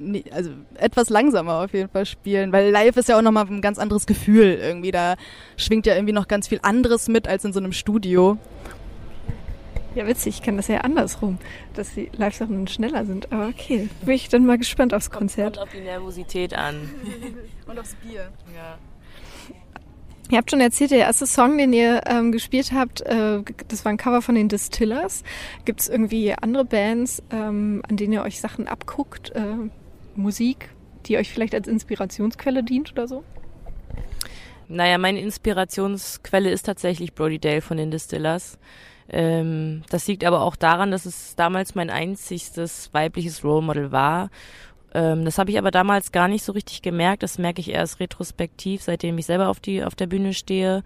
nee, 0.00 0.24
also 0.30 0.52
etwas 0.76 1.10
langsamer 1.10 1.64
auf 1.64 1.74
jeden 1.74 1.90
Fall 1.90 2.06
spielen, 2.06 2.50
weil 2.50 2.70
live 2.70 2.96
ist 2.96 3.10
ja 3.10 3.18
auch 3.18 3.22
nochmal 3.22 3.46
ein 3.46 3.60
ganz 3.60 3.78
anderes 3.78 4.06
Gefühl 4.06 4.54
irgendwie, 4.54 4.90
da 4.90 5.16
schwingt 5.58 5.84
ja 5.84 5.94
irgendwie 5.94 6.14
noch 6.14 6.28
ganz 6.28 6.48
viel 6.48 6.60
anderes 6.62 7.08
mit 7.08 7.28
als 7.28 7.44
in 7.44 7.52
so 7.52 7.60
einem 7.60 7.72
Studio. 7.72 8.38
Ja, 9.94 10.06
witzig, 10.08 10.36
ich 10.36 10.42
kenne 10.42 10.56
das 10.56 10.68
ja 10.68 10.78
andersrum, 10.78 11.38
dass 11.74 11.94
die 11.94 12.10
Live-Sachen 12.16 12.66
schneller 12.66 13.06
sind. 13.06 13.32
Aber 13.32 13.48
okay, 13.48 13.88
bin 14.04 14.14
ich 14.14 14.28
dann 14.28 14.44
mal 14.44 14.58
gespannt 14.58 14.92
aufs 14.92 15.10
Konzert. 15.10 15.56
Kommt 15.56 15.68
auf 15.68 15.74
die 15.74 15.82
Nervosität 15.82 16.54
an. 16.54 16.90
Und 17.66 17.78
aufs 17.78 17.94
Bier. 17.96 18.32
Ja. 18.54 18.78
Ihr 20.30 20.38
habt 20.38 20.50
schon 20.50 20.60
erzählt, 20.60 20.90
der 20.90 21.00
erste 21.00 21.26
Song, 21.26 21.58
den 21.58 21.72
ihr 21.72 22.00
ähm, 22.06 22.32
gespielt 22.32 22.72
habt, 22.72 23.02
äh, 23.02 23.42
das 23.68 23.84
war 23.84 23.92
ein 23.92 23.98
Cover 23.98 24.22
von 24.22 24.34
den 24.34 24.48
Distillers. 24.48 25.22
Gibt 25.66 25.80
es 25.80 25.88
irgendwie 25.88 26.32
andere 26.32 26.64
Bands, 26.64 27.22
ähm, 27.30 27.82
an 27.88 27.96
denen 27.96 28.14
ihr 28.14 28.22
euch 28.22 28.40
Sachen 28.40 28.66
abguckt, 28.66 29.30
äh, 29.34 29.42
Musik, 30.16 30.70
die 31.06 31.18
euch 31.18 31.30
vielleicht 31.30 31.54
als 31.54 31.68
Inspirationsquelle 31.68 32.64
dient 32.64 32.92
oder 32.92 33.06
so? 33.06 33.22
Naja, 34.68 34.98
meine 34.98 35.20
Inspirationsquelle 35.20 36.50
ist 36.50 36.64
tatsächlich 36.64 37.14
Brody 37.14 37.38
Dale 37.38 37.60
von 37.60 37.76
den 37.76 37.90
Distillers. 37.90 38.58
Ähm, 39.08 39.82
das 39.90 40.06
liegt 40.06 40.24
aber 40.24 40.42
auch 40.42 40.56
daran, 40.56 40.90
dass 40.90 41.06
es 41.06 41.36
damals 41.36 41.74
mein 41.74 41.90
einzigstes 41.90 42.90
weibliches 42.92 43.44
Role 43.44 43.62
Model 43.62 43.92
war. 43.92 44.30
Ähm, 44.94 45.24
das 45.24 45.38
habe 45.38 45.50
ich 45.50 45.58
aber 45.58 45.70
damals 45.70 46.12
gar 46.12 46.28
nicht 46.28 46.44
so 46.44 46.52
richtig 46.52 46.80
gemerkt. 46.80 47.22
Das 47.22 47.38
merke 47.38 47.60
ich 47.60 47.70
erst 47.70 48.00
retrospektiv, 48.00 48.82
seitdem 48.82 49.18
ich 49.18 49.26
selber 49.26 49.48
auf, 49.48 49.60
die, 49.60 49.84
auf 49.84 49.94
der 49.94 50.06
Bühne 50.06 50.32
stehe. 50.32 50.82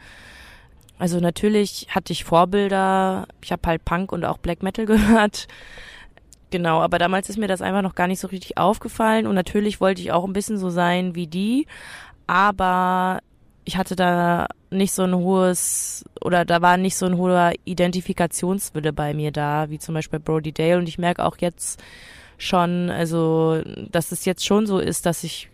Also 0.99 1.21
natürlich 1.21 1.87
hatte 1.91 2.13
ich 2.13 2.25
Vorbilder. 2.25 3.29
Ich 3.43 3.53
habe 3.53 3.63
halt 3.67 3.85
Punk 3.85 4.11
und 4.11 4.25
auch 4.25 4.39
Black 4.39 4.63
Metal 4.63 4.87
gehört. 4.87 5.47
Genau, 6.51 6.81
aber 6.81 6.99
damals 6.99 7.29
ist 7.29 7.39
mir 7.39 7.47
das 7.47 7.61
einfach 7.61 7.83
noch 7.83 7.95
gar 7.95 8.09
nicht 8.09 8.21
so 8.21 8.29
richtig 8.29 8.57
aufgefallen 8.57 9.27
und 9.27 9.35
natürlich 9.35 9.83
wollte 9.83 10.01
ich 10.01 10.13
auch 10.13 10.25
ein 10.25 10.33
bisschen 10.33 10.57
so 10.57 10.71
sein 10.71 11.15
wie 11.15 11.27
die, 11.27 11.67
aber 12.27 13.21
ich 13.69 13.77
hatte 13.77 13.97
da 13.97 14.47
nicht 14.71 14.95
so 14.95 15.03
ein 15.03 15.15
hohes 15.15 16.03
oder 16.25 16.47
da 16.47 16.63
war 16.63 16.79
nicht 16.79 16.97
so 16.97 17.05
ein 17.05 17.19
hoher 17.19 17.53
Identifikationswille 17.67 18.95
bei 18.95 19.13
mir 19.13 19.31
da, 19.31 19.69
wie 19.69 19.79
zum 19.79 19.95
Beispiel 19.95 20.21
Brody 20.21 20.53
Dale. 20.53 20.79
Und 20.79 20.89
ich 20.89 20.97
merke 20.97 21.23
auch 21.23 21.37
jetzt 21.37 21.79
schon, 22.39 22.89
also, 22.89 23.61
dass 23.91 24.11
es 24.11 24.25
jetzt 24.25 24.47
schon 24.47 24.67
so 24.67 24.79
ist, 24.79 25.05
dass 25.05 25.23
ich, 25.23 25.51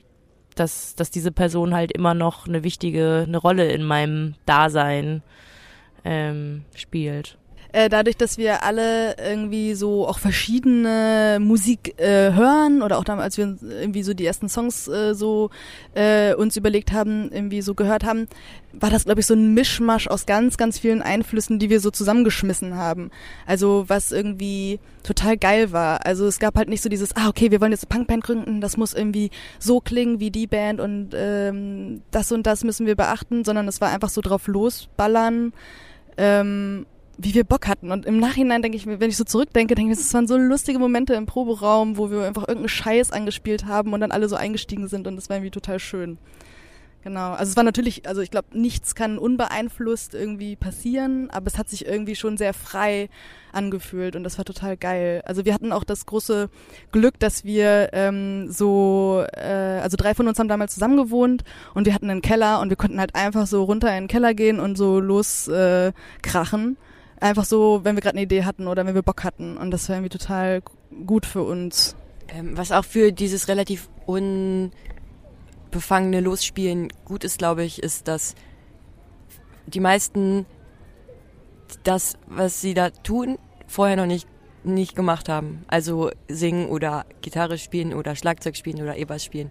dass, 0.55 0.95
dass 0.95 1.11
diese 1.11 1.33
Person 1.33 1.75
halt 1.75 1.91
immer 1.91 2.15
noch 2.15 2.47
eine 2.47 2.63
wichtige, 2.63 3.25
eine 3.27 3.39
Rolle 3.39 3.73
in 3.73 3.83
meinem 3.83 4.37
Dasein 4.47 5.25
ähm, 6.05 6.65
spielt. 6.77 7.37
Äh, 7.75 7.89
dadurch, 7.89 8.17
dass 8.17 8.39
wir 8.39 8.63
alle 8.63 9.17
irgendwie 9.19 9.75
so 9.75 10.07
auch 10.07 10.21
verschiedene 10.21 11.39
Musik 11.41 11.99
äh, 11.99 12.33
hören 12.33 12.83
oder 12.83 12.99
auch 12.99 13.05
damals, 13.05 13.25
als 13.25 13.39
wir 13.39 13.57
irgendwie 13.69 14.05
so 14.05 14.15
die 14.15 14.25
ersten 14.25 14.49
Songs 14.49 14.87
äh, 14.87 15.13
so 15.13 15.51
äh, 15.95 16.35
uns 16.35 16.57
überlegt 16.57 16.93
haben, 16.93 17.33
irgendwie 17.33 17.63
so 17.63 17.75
gehört 17.75 18.05
haben, 18.05 18.29
war 18.73 18.91
das, 18.91 19.07
glaube 19.07 19.21
ich, 19.21 19.27
so 19.27 19.35
ein 19.35 19.55
Mischmasch 19.55 20.07
aus 20.07 20.25
ganz, 20.25 20.57
ganz 20.57 20.79
vielen 20.79 21.03
Einflüssen, 21.03 21.59
die 21.59 21.69
wir 21.69 21.81
so 21.81 21.91
zusammengeschmissen 21.91 22.77
haben. 22.77 23.11
Also 23.45 23.87
was 23.89 24.13
irgendwie 24.13 24.79
total 25.03 25.37
geil 25.37 25.73
war. 25.73 26.07
Also 26.07 26.29
es 26.29 26.39
gab 26.39 26.57
halt 26.57 26.69
nicht 26.69 26.81
so 26.81 26.89
dieses, 26.89 27.17
ah, 27.17 27.29
okay, 27.29 27.51
wir 27.51 27.61
wollen 27.61 27.73
jetzt 27.73 27.91
eine 27.91 27.97
Punkband 27.97 28.23
gründen, 28.23 28.61
das 28.61 28.77
muss 28.77 28.95
irgendwie 28.95 29.31
so 29.59 29.81
klingen 29.81 30.21
wie 30.21 30.31
die 30.31 30.47
Band 30.47 30.81
und 30.81 31.11
ähm, 31.13 32.03
das 32.13 32.31
und 32.31 32.47
das 32.47 32.63
müssen 32.63 32.87
wir 32.87 32.95
beachten, 32.95 33.45
sondern 33.45 33.67
es 33.67 33.81
war 33.81 33.91
einfach 33.91 34.11
so 34.11 34.21
drauf 34.21 34.47
losballern. 34.47 35.53
Ähm, 36.17 36.87
wie 37.19 37.35
wir 37.35 37.45
Bock 37.45 37.67
hatten. 37.67 37.91
Und 37.91 38.07
im 38.07 38.19
Nachhinein 38.19 38.63
denke 38.63 38.77
ich 38.77 38.87
mir, 38.87 39.01
wenn 39.01 39.11
ich 39.11 39.17
so 39.17 39.25
zurückdenke, 39.25 39.75
denke 39.75 39.93
ich 39.93 39.99
mir, 39.99 40.03
das 40.03 40.15
waren 40.15 40.27
so 40.27 40.37
lustige 40.37 40.79
Momente 40.79 41.15
im 41.15 41.27
Proberaum, 41.27 41.97
wo 41.97 42.11
wir 42.11 42.25
einfach 42.27 42.43
irgendeinen 42.43 42.69
Scheiß 42.69 43.13
angespielt 43.13 43.67
haben 43.67 43.93
und 43.93 44.01
dann 44.01 44.13
alle 44.13 44.29
so 44.29 44.37
eingestiegen 44.37 44.89
sind 44.89 45.07
und 45.07 45.17
das 45.17 45.29
war 45.29 45.37
irgendwie 45.37 45.51
total 45.51 45.79
schön. 45.79 46.19
Genau. 47.05 47.33
Also 47.33 47.51
es 47.51 47.57
war 47.57 47.65
natürlich, 47.65 48.09
also 48.09 48.23
ich 48.23 48.31
glaube, 48.31 48.59
nichts 48.59 48.95
kann 48.95 49.19
unbeeinflusst 49.19 50.15
irgendwie 50.15 50.57
passieren, 50.57 51.29
aber 51.29 51.49
es 51.49 51.59
hat 51.59 51.69
sich 51.69 51.85
irgendwie 51.85 52.17
schon 52.17 52.39
sehr 52.39 52.55
frei 52.55 53.11
angefühlt 53.53 54.17
und 54.17 54.25
das 54.25 54.39
war 54.39 54.47
total 54.47 54.79
geil. 54.79 55.21
Also 55.27 55.45
wir 55.45 55.53
hatten 55.53 55.71
auch 55.71 55.85
das 55.85 56.07
große 56.07 56.49
Glück, 56.93 57.19
dass 57.21 57.45
wir 57.45 57.91
ähm, 57.93 58.51
so, 58.51 59.23
äh, 59.35 59.81
also 59.83 59.99
drei 59.99 60.15
von 60.15 60.29
uns 60.29 60.39
haben 60.39 60.49
damals 60.49 60.73
zusammen 60.73 60.97
gewohnt 60.97 61.45
und 61.75 61.85
wir 61.85 61.93
hatten 61.93 62.09
einen 62.09 62.23
Keller 62.23 62.61
und 62.61 62.71
wir 62.71 62.77
konnten 62.77 62.99
halt 62.99 63.15
einfach 63.15 63.47
so 63.47 63.65
runter 63.65 63.89
in 63.95 64.05
den 64.05 64.09
Keller 64.09 64.33
gehen 64.33 64.59
und 64.59 64.79
so 64.79 64.99
loskrachen. 64.99 65.91
Äh, 65.91 65.93
krachen. 66.23 66.79
Einfach 67.25 67.45
so, 67.45 67.81
wenn 67.85 67.97
wir 67.97 68.03
gerade 68.03 68.17
eine 68.17 68.25
Idee 68.25 68.45
hatten 68.45 68.69
oder 68.69 68.85
wenn 68.87 68.95
wir 68.95 69.03
Bock 69.03 69.25
hatten 69.25 69.57
und 69.57 69.71
das 69.71 69.89
war 69.89 69.97
irgendwie 69.97 70.11
total 70.11 70.63
gut 71.07 71.27
für 71.27 71.43
uns. 71.43 71.97
Ähm, 72.29 72.57
was 72.57 72.71
auch 72.71 72.85
für 72.85 73.13
dieses 73.13 73.49
relativ 73.49 73.89
un 74.07 74.71
befangene 75.71 76.21
Losspielen 76.21 76.93
gut 77.05 77.25
ist, 77.25 77.39
glaube 77.39 77.65
ich, 77.65 77.83
ist, 77.83 78.07
dass 78.09 78.35
die 79.67 79.81
meisten 79.81 80.47
das, 81.83 82.17
was 82.27 82.61
sie 82.61 82.75
da 82.75 82.91
tun, 82.91 83.39
vorher 83.67 83.97
noch 83.97 84.07
nicht, 84.07 84.29
nicht 84.63 84.95
gemacht 84.95 85.29
haben. 85.29 85.65
Also 85.67 86.11
singen 86.29 86.69
oder 86.69 87.07
Gitarre 87.23 87.59
spielen 87.59 87.95
oder 87.95 88.15
Schlagzeug 88.15 88.57
spielen 88.57 88.83
oder 88.83 88.97
E-Bass 88.97 89.25
spielen. 89.25 89.51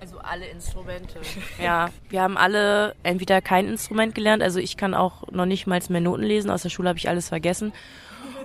Also 0.00 0.18
alle 0.18 0.46
Instrumente. 0.46 1.20
ja, 1.62 1.90
wir 2.08 2.22
haben 2.22 2.36
alle 2.36 2.94
entweder 3.02 3.40
kein 3.40 3.66
Instrument 3.66 4.14
gelernt, 4.14 4.42
also 4.42 4.60
ich 4.60 4.76
kann 4.76 4.94
auch 4.94 5.30
noch 5.30 5.46
nicht 5.46 5.66
mal 5.66 5.80
mehr 5.88 6.00
Noten 6.00 6.22
lesen, 6.22 6.50
aus 6.50 6.62
der 6.62 6.70
Schule 6.70 6.88
habe 6.88 6.98
ich 6.98 7.08
alles 7.08 7.28
vergessen. 7.28 7.72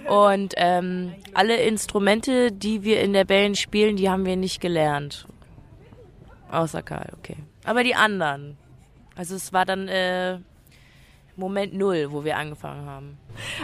Und 0.07 0.53
ähm, 0.57 1.13
alle 1.33 1.57
Instrumente, 1.57 2.51
die 2.51 2.83
wir 2.83 3.01
in 3.01 3.13
der 3.13 3.25
Band 3.25 3.57
spielen, 3.57 3.95
die 3.95 4.09
haben 4.09 4.25
wir 4.25 4.35
nicht 4.35 4.59
gelernt. 4.59 5.27
Außer 6.51 6.81
Karl, 6.81 7.09
okay. 7.17 7.37
Aber 7.63 7.83
die 7.83 7.95
anderen. 7.95 8.57
Also 9.15 9.35
es 9.35 9.53
war 9.53 9.65
dann 9.65 9.87
äh, 9.87 10.39
Moment 11.35 11.73
null, 11.73 12.07
wo 12.11 12.23
wir 12.23 12.37
angefangen 12.37 12.85
haben. 12.85 13.17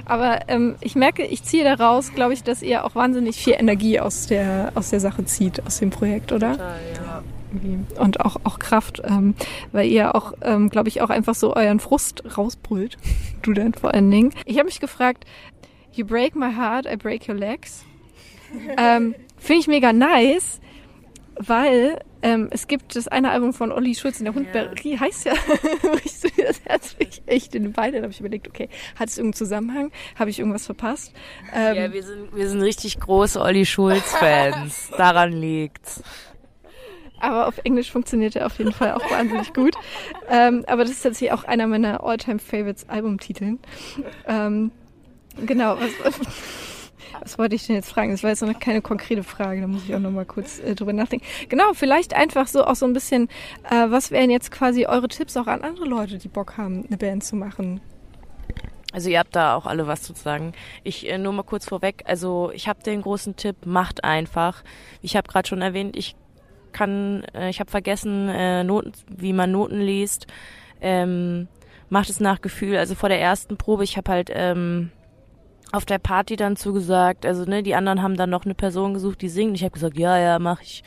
Aber 0.06 0.40
ähm, 0.48 0.76
ich 0.82 0.96
merke, 0.96 1.24
ich 1.24 1.44
ziehe 1.44 1.64
daraus, 1.64 2.14
glaube 2.14 2.34
ich, 2.34 2.44
dass 2.44 2.62
ihr 2.62 2.84
auch 2.86 2.96
wahnsinnig 2.96 3.36
viel 3.36 3.54
Energie 3.54 4.00
aus 4.00 4.26
der, 4.28 4.72
aus 4.76 4.90
der 4.90 5.00
Sache 5.00 5.26
zieht, 5.26 5.66
aus 5.66 5.80
dem 5.80 5.92
Projekt, 5.92 6.32
oder? 6.32 6.52
Total, 6.52 6.80
ja. 6.96 7.24
Und 7.98 8.20
auch, 8.22 8.38
auch 8.44 8.60
Kraft, 8.60 9.02
ähm, 9.04 9.36
weil 9.72 9.88
ihr 9.88 10.16
auch, 10.16 10.34
ähm, 10.42 10.70
glaube 10.70 10.90
ich, 10.90 11.02
auch 11.02 11.10
einfach 11.10 11.36
so 11.36 11.56
euren 11.56 11.80
Frust 11.80 12.24
rausbrüllt. 12.38 12.98
Du 13.42 13.54
denn 13.54 13.74
vor 13.74 13.94
allen 13.94 14.12
Dingen. 14.12 14.34
Ich 14.46 14.58
habe 14.58 14.66
mich 14.66 14.82
gefragt, 14.82 15.24
you 15.94 16.06
break 16.06 16.36
my 16.36 16.54
heart, 16.54 16.86
I 16.86 16.98
break 16.98 17.30
your 17.30 17.36
legs. 17.36 17.86
ähm, 18.78 19.16
Finde 19.38 19.62
ich 19.62 19.68
mega 19.68 19.94
nice, 19.94 20.60
weil 21.38 22.02
ähm, 22.22 22.50
es 22.52 22.68
gibt 22.68 22.96
das 22.96 23.08
eine 23.08 23.32
Album 23.32 23.54
von 23.54 23.72
Olli 23.72 23.96
Schulz, 23.96 24.20
der 24.20 24.34
Hund 24.34 24.50
ja. 24.54 25.00
Heißt 25.00 25.26
ja, 25.26 25.34
brichst 25.94 26.26
du 26.26 26.30
dir 26.30 26.48
das 26.48 26.62
Herz 26.66 26.96
echt 27.28 27.56
in 27.56 27.64
den 27.64 27.72
Beinen? 27.72 27.94
Dann 27.94 28.04
habe 28.04 28.12
ich 28.12 28.20
überlegt, 28.20 28.48
okay, 28.48 28.68
hat 28.96 29.08
es 29.10 29.18
irgendeinen 29.18 29.38
Zusammenhang? 29.38 29.92
Habe 30.16 30.30
ich 30.30 30.40
irgendwas 30.40 30.66
verpasst? 30.66 31.14
Ähm, 31.54 31.76
ja, 31.76 31.94
wir 31.94 32.04
sind, 32.04 32.36
wir 32.36 32.50
sind 32.50 32.62
richtig 32.62 33.00
große 33.00 33.40
Olli 33.40 33.66
Schulz-Fans. 33.66 34.92
Daran 34.98 35.32
liegt's. 35.32 36.04
Aber 37.20 37.48
auf 37.48 37.60
Englisch 37.64 37.92
funktioniert 37.92 38.36
er 38.36 38.46
auf 38.46 38.58
jeden 38.58 38.72
Fall 38.72 38.94
auch 38.94 39.12
wahnsinnig 39.12 39.54
gut. 39.54 39.76
Ähm, 40.30 40.64
aber 40.68 40.84
das 40.84 40.92
ist 40.92 41.04
tatsächlich 41.04 41.32
auch 41.32 41.44
einer 41.44 41.68
meiner 41.68 42.04
All-Time-Favorites 42.04 42.88
Albumtiteln. 42.90 43.60
Ähm, 44.28 44.72
genau. 45.46 45.78
Was, 45.80 46.20
was 47.22 47.38
wollte 47.38 47.56
ich 47.56 47.66
denn 47.66 47.76
jetzt 47.76 47.92
fragen? 47.92 48.12
Das 48.12 48.24
war 48.24 48.30
jetzt 48.30 48.42
noch 48.42 48.60
keine 48.60 48.82
konkrete 48.82 49.24
Frage, 49.24 49.62
da 49.62 49.68
muss 49.68 49.84
ich 49.84 49.94
auch 49.94 50.00
noch 50.00 50.12
mal 50.12 50.26
kurz 50.26 50.60
äh, 50.60 50.76
drüber 50.76 50.94
nachdenken. 50.94 51.26
Genau, 51.50 51.74
vielleicht 51.74 52.14
einfach 52.14 52.48
so 52.48 52.64
auch 52.66 52.76
so 52.76 52.86
ein 52.86 52.94
bisschen, 52.94 53.28
äh, 53.70 53.90
was 53.90 54.12
wären 54.12 54.30
jetzt 54.30 54.52
quasi 54.52 54.86
eure 54.86 55.08
Tipps 55.08 55.36
auch 55.38 55.48
an 55.48 55.62
andere 55.62 55.86
Leute, 55.86 56.18
die 56.18 56.28
Bock 56.28 56.58
haben, 56.58 56.86
eine 56.88 56.98
Band 56.98 57.24
zu 57.24 57.36
machen? 57.36 57.82
Also 58.92 59.10
ihr 59.10 59.20
habt 59.20 59.36
da 59.36 59.56
auch 59.56 59.68
alle 59.68 59.86
was 59.86 60.02
zu 60.02 60.14
sagen. 60.14 60.54
Ich 60.84 61.10
äh, 61.10 61.18
nur 61.18 61.34
mal 61.34 61.44
kurz 61.44 61.68
vorweg, 61.68 62.04
also 62.06 62.52
ich 62.54 62.68
habe 62.68 62.82
den 62.84 63.02
großen 63.02 63.36
Tipp, 63.36 63.58
macht 63.66 64.04
einfach. 64.04 64.64
Ich 65.02 65.16
habe 65.16 65.28
gerade 65.28 65.48
schon 65.48 65.62
erwähnt, 65.62 65.96
ich 65.96 66.16
kann, 66.72 67.24
äh, 67.34 67.50
ich 67.50 67.60
habe 67.60 67.72
vergessen, 67.72 68.30
äh, 68.30 68.64
Noten, 68.64 68.94
wie 69.08 69.34
man 69.34 69.52
Noten 69.52 69.80
liest. 69.80 70.28
Ähm, 70.82 71.48
macht 71.90 72.10
es 72.10 72.20
nach 72.20 72.42
Gefühl. 72.42 72.78
Also 72.78 72.96
vor 72.96 73.10
der 73.10 73.20
ersten 73.20 73.58
Probe, 73.58 73.84
ich 73.84 73.98
habe 73.98 74.12
halt 74.12 74.32
ähm, 74.34 74.92
auf 75.72 75.86
der 75.86 76.00
Party 76.00 76.36
dann 76.36 76.56
zugesagt, 76.56 77.26
also 77.26 77.46
ne, 77.46 77.62
die 77.62 77.76
anderen 77.76 78.02
haben 78.02 78.18
dann 78.18 78.30
noch 78.30 78.46
eine 78.46 78.56
Person 78.56 78.94
gesucht, 78.94 79.22
die 79.22 79.30
singt. 79.30 79.56
Ich 79.56 79.64
habe 79.64 79.72
gesagt, 79.72 79.98
ja, 79.98 80.18
ja, 80.18 80.40
mach 80.40 80.62
ich. 80.62 80.84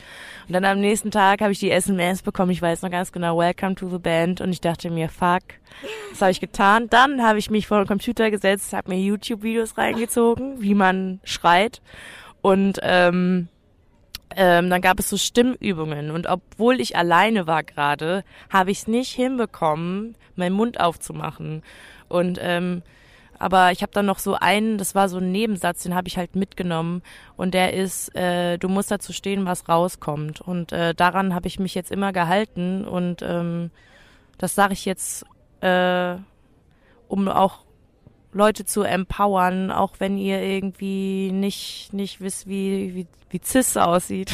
Und 0.47 0.53
dann 0.53 0.65
am 0.65 0.79
nächsten 0.79 1.11
Tag 1.11 1.41
habe 1.41 1.51
ich 1.51 1.59
die 1.59 1.71
SMS 1.71 2.21
bekommen. 2.21 2.51
Ich 2.51 2.61
weiß 2.61 2.81
noch 2.81 2.91
ganz 2.91 3.11
genau, 3.11 3.37
Welcome 3.37 3.75
to 3.75 3.89
the 3.89 3.97
Band. 3.97 4.41
Und 4.41 4.51
ich 4.51 4.59
dachte 4.59 4.89
mir, 4.89 5.07
fuck, 5.07 5.43
was 6.11 6.21
habe 6.21 6.31
ich 6.31 6.41
getan? 6.41 6.89
Dann 6.89 7.23
habe 7.23 7.39
ich 7.39 7.49
mich 7.49 7.67
vor 7.67 7.79
den 7.79 7.87
Computer 7.87 8.29
gesetzt, 8.29 8.73
habe 8.73 8.91
mir 8.91 8.99
YouTube-Videos 8.99 9.77
reingezogen, 9.77 10.61
wie 10.61 10.75
man 10.75 11.21
schreit. 11.23 11.81
Und 12.41 12.79
ähm, 12.83 13.47
ähm, 14.35 14.69
dann 14.69 14.81
gab 14.81 14.99
es 14.99 15.09
so 15.09 15.17
Stimmübungen. 15.17 16.11
Und 16.11 16.27
obwohl 16.27 16.79
ich 16.79 16.95
alleine 16.95 17.47
war 17.47 17.63
gerade, 17.63 18.23
habe 18.49 18.71
ich 18.71 18.79
es 18.79 18.87
nicht 18.87 19.11
hinbekommen, 19.11 20.15
meinen 20.35 20.55
Mund 20.55 20.79
aufzumachen. 20.79 21.63
Und 22.09 22.39
ähm, 22.41 22.83
aber 23.39 23.73
ich 23.73 23.81
habe 23.81 23.91
dann 23.91 24.05
noch 24.05 24.19
so 24.19 24.35
einen, 24.35 24.77
das 24.77 24.95
war 24.95 25.09
so 25.09 25.17
ein 25.17 25.33
Nebensatz, 25.33 25.83
den 25.83 25.95
habe 25.95 26.07
ich 26.07 26.17
halt 26.17 26.33
mitgenommen 26.33 27.01
und 27.35 27.53
der 27.53 27.73
ist, 27.73 28.15
äh, 28.15 28.57
du 28.57 28.69
musst 28.69 28.89
dazu 28.89 29.11
stehen, 29.11 29.45
was 29.45 29.67
rauskommt. 29.67 30.39
Und 30.39 30.71
äh, 30.71 30.93
daran 30.95 31.35
habe 31.35 31.47
ich 31.47 31.59
mich 31.59 31.75
jetzt 31.75 31.91
immer 31.91 32.13
gehalten 32.13 32.85
und 32.85 33.21
ähm, 33.21 33.69
das 34.37 34.55
sage 34.55 34.71
ich 34.71 34.85
jetzt, 34.85 35.25
äh, 35.59 36.15
um 37.09 37.27
auch 37.27 37.65
Leute 38.33 38.65
zu 38.65 38.83
empowern, 38.83 39.71
auch 39.71 39.95
wenn 39.99 40.17
ihr 40.17 40.41
irgendwie 40.41 41.31
nicht, 41.31 41.93
nicht 41.93 42.21
wisst, 42.21 42.47
wie, 42.47 42.95
wie, 42.95 43.07
wie 43.29 43.41
Cis 43.43 43.77
aussieht. 43.77 44.31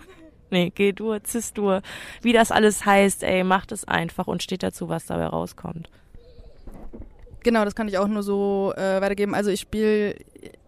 nee, 0.50 0.70
G-Dur, 0.70 1.20
Cis-Dur, 1.24 1.82
wie 2.22 2.32
das 2.32 2.50
alles 2.50 2.84
heißt, 2.86 3.22
ey, 3.22 3.44
macht 3.44 3.72
es 3.72 3.86
einfach 3.86 4.26
und 4.26 4.42
steht 4.42 4.62
dazu, 4.62 4.88
was 4.88 5.06
dabei 5.06 5.26
rauskommt. 5.26 5.88
Genau, 7.42 7.64
das 7.64 7.74
kann 7.74 7.88
ich 7.88 7.98
auch 7.98 8.06
nur 8.06 8.22
so 8.22 8.72
äh, 8.76 9.00
weitergeben. 9.00 9.34
Also 9.34 9.50
ich 9.50 9.60
spiele 9.60 10.14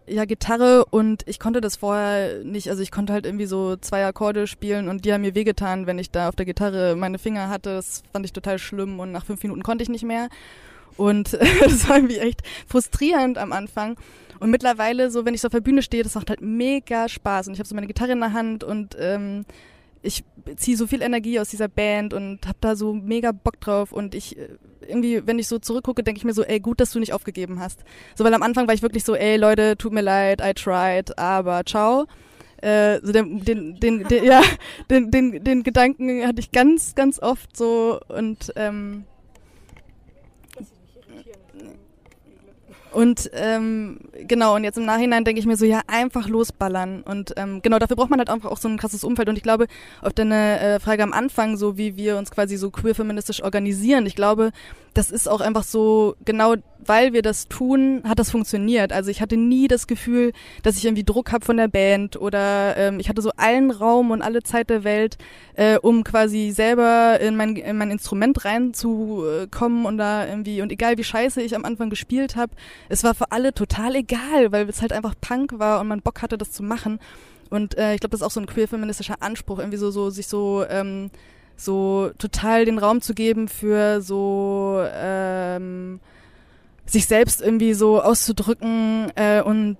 ja 0.07 0.25
Gitarre 0.25 0.85
und 0.85 1.23
ich 1.27 1.39
konnte 1.39 1.61
das 1.61 1.77
vorher 1.77 2.43
nicht. 2.43 2.69
Also 2.69 2.81
ich 2.81 2.91
konnte 2.91 3.13
halt 3.13 3.25
irgendwie 3.25 3.45
so 3.45 3.75
zwei 3.77 4.05
Akkorde 4.05 4.45
spielen 4.47 4.89
und 4.89 5.05
die 5.05 5.13
haben 5.13 5.21
mir 5.21 5.35
wehgetan, 5.35 5.87
wenn 5.87 5.99
ich 5.99 6.11
da 6.11 6.29
auf 6.29 6.35
der 6.35 6.45
Gitarre 6.45 6.95
meine 6.95 7.17
Finger 7.17 7.49
hatte. 7.49 7.75
Das 7.75 8.03
fand 8.11 8.25
ich 8.25 8.33
total 8.33 8.59
schlimm 8.59 8.99
und 8.99 9.11
nach 9.11 9.25
fünf 9.25 9.41
Minuten 9.41 9.63
konnte 9.63 9.83
ich 9.83 9.89
nicht 9.89 10.03
mehr. 10.03 10.29
Und 10.97 11.33
das 11.61 11.89
war 11.89 11.97
irgendwie 11.97 12.17
echt 12.17 12.41
frustrierend 12.67 13.37
am 13.37 13.51
Anfang. 13.51 13.97
Und 14.39 14.51
mittlerweile, 14.51 15.11
so 15.11 15.25
wenn 15.25 15.33
ich 15.33 15.41
so 15.41 15.47
auf 15.47 15.53
der 15.53 15.61
Bühne 15.61 15.81
stehe, 15.81 16.03
das 16.03 16.15
macht 16.15 16.29
halt 16.29 16.41
mega 16.41 17.07
Spaß. 17.07 17.47
Und 17.47 17.53
ich 17.53 17.59
habe 17.59 17.67
so 17.67 17.75
meine 17.75 17.87
Gitarre 17.87 18.11
in 18.11 18.19
der 18.19 18.33
Hand 18.33 18.63
und 18.63 18.95
ähm, 18.99 19.45
ich 20.01 20.23
ziehe 20.57 20.77
so 20.77 20.87
viel 20.87 21.01
Energie 21.01 21.39
aus 21.39 21.49
dieser 21.49 21.67
Band 21.67 22.13
und 22.13 22.45
habe 22.45 22.57
da 22.61 22.75
so 22.75 22.93
mega 22.93 23.31
Bock 23.31 23.59
drauf 23.59 23.91
und 23.91 24.13
ich 24.13 24.37
äh, 24.37 24.49
irgendwie, 24.87 25.25
wenn 25.25 25.39
ich 25.39 25.47
so 25.47 25.57
zurückgucke, 25.57 26.03
denke 26.03 26.19
ich 26.19 26.25
mir 26.25 26.33
so, 26.33 26.43
ey, 26.43 26.59
gut, 26.59 26.79
dass 26.79 26.91
du 26.91 26.99
nicht 26.99 27.13
aufgegeben 27.13 27.59
hast. 27.59 27.83
So, 28.13 28.23
weil 28.23 28.33
am 28.33 28.43
Anfang 28.43 28.67
war 28.67 28.75
ich 28.75 28.83
wirklich 28.83 29.03
so, 29.03 29.15
ey, 29.15 29.37
Leute, 29.37 29.77
tut 29.77 29.93
mir 29.93 30.01
leid, 30.01 30.41
I 30.43 30.53
tried, 30.53 31.17
aber 31.17 31.63
ciao. 31.65 32.05
Äh, 32.57 32.99
so 33.01 33.11
den, 33.11 33.43
den, 33.43 33.79
den, 33.79 34.03
den, 34.03 34.23
ja, 34.23 34.41
den, 34.89 35.11
den, 35.11 35.43
den 35.43 35.63
Gedanken 35.63 36.25
hatte 36.25 36.39
ich 36.39 36.51
ganz, 36.51 36.95
ganz 36.95 37.19
oft 37.19 37.55
so 37.57 37.99
und 38.07 38.53
ähm, 38.55 39.05
Und 42.95 43.29
ähm, 43.33 43.99
genau, 44.25 44.55
und 44.55 44.63
jetzt 44.63 44.77
im 44.77 44.85
Nachhinein 44.85 45.25
denke 45.25 45.41
ich 45.41 45.45
mir 45.45 45.57
so, 45.57 45.65
ja, 45.65 45.81
einfach 45.87 46.29
losballern. 46.29 47.01
Und 47.01 47.33
ähm, 47.35 47.61
genau, 47.61 47.77
dafür 47.77 47.97
braucht 47.97 48.09
man 48.09 48.19
halt 48.19 48.29
einfach 48.29 48.49
auch 48.49 48.57
so 48.57 48.69
ein 48.69 48.77
krasses 48.77 49.03
Umfeld. 49.03 49.27
Und 49.27 49.35
ich 49.35 49.43
glaube, 49.43 49.67
auf 50.01 50.13
deine 50.13 50.59
äh, 50.61 50.79
Frage 50.79 51.03
am 51.03 51.11
Anfang, 51.11 51.57
so 51.57 51.77
wie 51.77 51.97
wir 51.97 52.17
uns 52.17 52.31
quasi 52.31 52.55
so 52.55 52.71
queer-feministisch 52.71 53.43
organisieren, 53.43 54.05
ich 54.05 54.15
glaube, 54.15 54.51
das 54.93 55.11
ist 55.11 55.27
auch 55.27 55.41
einfach 55.41 55.63
so, 55.63 56.15
genau 56.23 56.55
weil 56.87 57.13
wir 57.13 57.21
das 57.21 57.47
tun, 57.47 58.01
hat 58.05 58.19
das 58.19 58.31
funktioniert. 58.31 58.93
Also 58.93 59.09
ich 59.09 59.21
hatte 59.21 59.37
nie 59.37 59.67
das 59.67 59.87
Gefühl, 59.87 60.31
dass 60.63 60.77
ich 60.77 60.85
irgendwie 60.85 61.03
Druck 61.03 61.31
habe 61.31 61.45
von 61.45 61.57
der 61.57 61.67
Band 61.67 62.19
oder 62.19 62.77
ähm, 62.77 62.99
ich 62.99 63.09
hatte 63.09 63.21
so 63.21 63.31
allen 63.37 63.71
Raum 63.71 64.11
und 64.11 64.21
alle 64.21 64.43
Zeit 64.43 64.69
der 64.69 64.83
Welt, 64.83 65.17
äh, 65.55 65.77
um 65.77 66.03
quasi 66.03 66.51
selber 66.51 67.19
in 67.19 67.35
mein, 67.35 67.55
in 67.55 67.77
mein 67.77 67.91
Instrument 67.91 68.45
reinzukommen 68.45 69.85
und 69.85 69.97
da 69.97 70.27
irgendwie, 70.27 70.61
und 70.61 70.71
egal 70.71 70.97
wie 70.97 71.03
scheiße 71.03 71.41
ich 71.41 71.55
am 71.55 71.65
Anfang 71.65 71.89
gespielt 71.89 72.35
habe, 72.35 72.53
es 72.89 73.03
war 73.03 73.15
für 73.15 73.31
alle 73.31 73.53
total 73.53 73.95
egal, 73.95 74.51
weil 74.51 74.69
es 74.69 74.81
halt 74.81 74.93
einfach 74.93 75.15
Punk 75.19 75.59
war 75.59 75.79
und 75.79 75.87
man 75.87 76.01
Bock 76.01 76.21
hatte, 76.21 76.37
das 76.37 76.51
zu 76.51 76.63
machen. 76.63 76.99
Und 77.49 77.77
äh, 77.77 77.93
ich 77.93 77.99
glaube, 77.99 78.11
das 78.11 78.21
ist 78.21 78.27
auch 78.27 78.31
so 78.31 78.39
ein 78.39 78.47
queer-feministischer 78.47 79.21
Anspruch, 79.21 79.59
irgendwie 79.59 79.77
so, 79.77 79.91
so 79.91 80.09
sich 80.09 80.27
so 80.27 80.65
ähm, 80.67 81.11
so 81.57 82.11
total 82.17 82.65
den 82.65 82.77
Raum 82.77 83.01
zu 83.01 83.13
geben 83.13 83.47
für 83.47 84.01
so 84.01 84.83
ähm, 84.93 85.99
sich 86.85 87.07
selbst 87.07 87.41
irgendwie 87.41 87.73
so 87.73 88.01
auszudrücken 88.01 89.11
äh, 89.15 89.41
und 89.41 89.77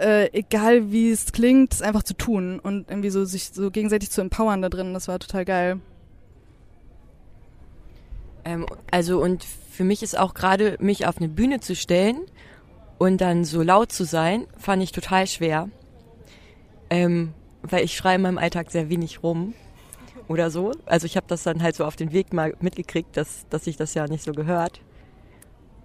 äh, 0.00 0.28
egal 0.32 0.90
wie 0.90 1.10
es 1.10 1.32
klingt, 1.32 1.74
es 1.74 1.82
einfach 1.82 2.02
zu 2.02 2.14
tun 2.14 2.58
und 2.58 2.90
irgendwie 2.90 3.10
so 3.10 3.24
sich 3.24 3.50
so 3.52 3.70
gegenseitig 3.70 4.10
zu 4.10 4.20
empowern 4.20 4.62
da 4.62 4.68
drin. 4.68 4.94
Das 4.94 5.06
war 5.06 5.18
total 5.18 5.44
geil. 5.44 5.80
Ähm, 8.44 8.66
also 8.90 9.22
und 9.22 9.44
für 9.76 9.84
mich 9.84 10.02
ist 10.02 10.18
auch 10.18 10.32
gerade 10.32 10.76
mich 10.80 11.06
auf 11.06 11.18
eine 11.18 11.28
Bühne 11.28 11.60
zu 11.60 11.76
stellen 11.76 12.22
und 12.96 13.20
dann 13.20 13.44
so 13.44 13.62
laut 13.62 13.92
zu 13.92 14.04
sein, 14.04 14.46
fand 14.56 14.82
ich 14.82 14.90
total 14.90 15.26
schwer, 15.26 15.68
ähm, 16.88 17.34
weil 17.60 17.84
ich 17.84 17.94
schreie 17.94 18.16
in 18.16 18.22
meinem 18.22 18.38
Alltag 18.38 18.70
sehr 18.70 18.88
wenig 18.88 19.22
rum 19.22 19.52
oder 20.28 20.50
so. 20.50 20.72
Also 20.86 21.04
ich 21.04 21.16
habe 21.16 21.26
das 21.28 21.42
dann 21.42 21.62
halt 21.62 21.76
so 21.76 21.84
auf 21.84 21.94
den 21.94 22.12
Weg 22.12 22.32
mal 22.32 22.54
mitgekriegt, 22.60 23.18
dass, 23.18 23.46
dass 23.50 23.64
sich 23.64 23.76
das 23.76 23.92
ja 23.92 24.06
nicht 24.06 24.24
so 24.24 24.32
gehört. 24.32 24.80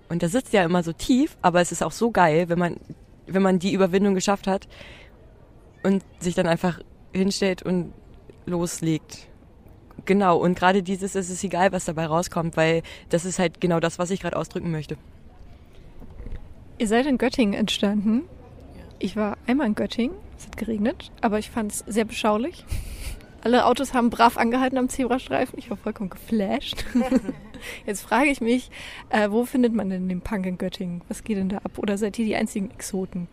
Und 0.07 0.23
das 0.23 0.31
sitzt 0.31 0.53
ja 0.53 0.63
immer 0.63 0.83
so 0.83 0.93
tief, 0.93 1.37
aber 1.41 1.59
es 1.59 1.73
ist 1.73 1.83
auch 1.83 1.91
so 1.91 2.11
geil, 2.11 2.47
wenn 2.47 2.59
man, 2.59 2.77
wenn 3.27 3.41
man 3.41 3.59
die 3.59 3.73
Überwindung 3.73 4.15
geschafft 4.15 4.47
hat 4.47 4.69
und 5.83 6.01
sich 6.19 6.33
dann 6.33 6.47
einfach 6.47 6.79
hinstellt 7.13 7.61
und 7.61 7.93
loslegt. 8.45 9.27
Genau, 10.05 10.37
und 10.37 10.57
gerade 10.57 10.83
dieses, 10.83 11.15
es 11.15 11.29
ist 11.29 11.43
egal, 11.43 11.71
was 11.71 11.85
dabei 11.85 12.05
rauskommt, 12.05 12.57
weil 12.57 12.81
das 13.09 13.25
ist 13.25 13.39
halt 13.39 13.61
genau 13.61 13.79
das, 13.79 13.99
was 13.99 14.09
ich 14.11 14.21
gerade 14.21 14.35
ausdrücken 14.35 14.71
möchte. 14.71 14.97
Ihr 16.77 16.87
seid 16.87 17.05
in 17.05 17.17
Göttingen 17.17 17.53
entstanden. 17.53 18.23
Ich 18.97 19.15
war 19.15 19.37
einmal 19.47 19.67
in 19.67 19.75
Göttingen, 19.75 20.15
es 20.37 20.47
hat 20.47 20.57
geregnet, 20.57 21.11
aber 21.21 21.39
ich 21.39 21.49
fand 21.49 21.71
es 21.71 21.83
sehr 21.87 22.05
beschaulich. 22.05 22.65
Alle 23.43 23.65
Autos 23.65 23.93
haben 23.93 24.11
brav 24.11 24.37
angehalten 24.37 24.77
am 24.77 24.89
Zebrastreifen. 24.89 25.57
Ich 25.57 25.69
war 25.69 25.77
vollkommen 25.77 26.11
geflasht. 26.11 26.85
Jetzt 27.87 28.01
frage 28.01 28.29
ich 28.29 28.39
mich, 28.39 28.69
äh, 29.09 29.31
wo 29.31 29.45
findet 29.45 29.73
man 29.73 29.89
denn 29.89 30.07
den 30.09 30.21
Punk 30.21 30.45
in 30.45 30.59
Göttingen? 30.59 31.01
Was 31.07 31.23
geht 31.23 31.37
denn 31.37 31.49
da 31.49 31.57
ab? 31.57 31.77
Oder 31.77 31.97
seid 31.97 32.19
ihr 32.19 32.25
die 32.25 32.35
einzigen 32.35 32.69
Exoten 32.69 33.27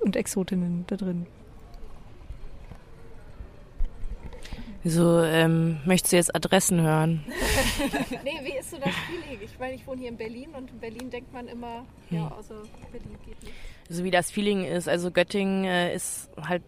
und 0.00 0.16
Exotinnen 0.16 0.84
da 0.88 0.96
drin? 0.96 1.26
Wieso 4.84 5.22
ähm, 5.22 5.78
möchtest 5.86 6.12
du 6.12 6.16
jetzt 6.16 6.34
Adressen 6.34 6.82
hören? 6.82 7.24
nee, 8.22 8.38
wie 8.42 8.58
ist 8.58 8.70
so 8.70 8.76
das 8.76 8.94
Feeling? 9.08 9.40
Ich 9.42 9.58
meine, 9.58 9.74
ich 9.74 9.86
wohne 9.86 10.00
hier 10.00 10.10
in 10.10 10.16
Berlin 10.18 10.50
und 10.54 10.70
in 10.70 10.78
Berlin 10.78 11.10
denkt 11.10 11.32
man 11.32 11.48
immer, 11.48 11.86
hm. 12.10 12.18
ja, 12.18 12.28
außer 12.28 12.56
Berlin 12.92 13.16
geht 13.24 13.42
nicht. 13.42 13.54
Also 13.88 14.04
wie 14.04 14.10
das 14.10 14.30
Feeling 14.30 14.64
ist, 14.64 14.86
also 14.86 15.10
Göttingen 15.10 15.64
äh, 15.64 15.94
ist 15.94 16.28
halt 16.40 16.62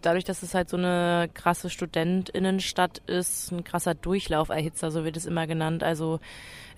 dadurch, 0.00 0.24
dass 0.24 0.42
es 0.42 0.54
halt 0.54 0.70
so 0.70 0.78
eine 0.78 1.28
krasse 1.34 1.68
Studentinnenstadt 1.68 3.02
ist, 3.06 3.52
ein 3.52 3.62
krasser 3.62 3.94
Durchlauferhitzer, 3.94 4.90
so 4.90 5.04
wird 5.04 5.18
es 5.18 5.26
immer 5.26 5.46
genannt. 5.46 5.82
Also 5.82 6.20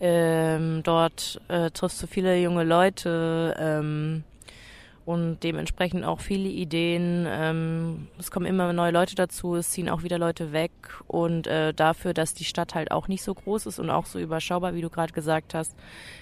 ähm, 0.01 0.83
dort 0.83 1.41
äh, 1.47 1.71
triffst 1.71 2.03
du 2.03 2.09
viele 2.09 2.39
junge 2.41 2.65
Leute 2.65 3.55
ähm, 3.59 4.25
und 5.07 5.39
dementsprechend 5.45 6.05
auch 6.05 6.21
viele 6.21 6.49
Ideen. 6.49 7.27
Ähm, 7.29 8.09
es 8.19 8.33
kommen 8.33 8.45
immer 8.45 8.73
neue 8.73 8.91
Leute 8.91 9.15
dazu, 9.15 9.55
es 9.55 9.71
ziehen 9.71 9.89
auch 9.89 10.03
wieder 10.03 10.19
Leute 10.19 10.53
weg 10.53 10.73
und 11.07 11.47
äh, 11.47 11.73
dafür, 11.73 12.13
dass 12.13 12.35
die 12.35 12.45
Stadt 12.45 12.75
halt 12.75 12.91
auch 12.91 13.07
nicht 13.07 13.23
so 13.23 13.33
groß 13.33 13.67
ist 13.67 13.79
und 13.79 13.89
auch 13.89 14.05
so 14.05 14.19
überschaubar, 14.19 14.75
wie 14.75 14.81
du 14.83 14.91
gerade 14.91 15.13
gesagt 15.13 15.55
hast, 15.55 15.77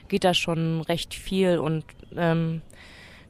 geht 0.08 0.22
da 0.22 0.34
schon 0.34 0.82
recht 0.82 1.14
viel 1.14 1.58
und 1.58 1.84
ähm, 2.14 2.60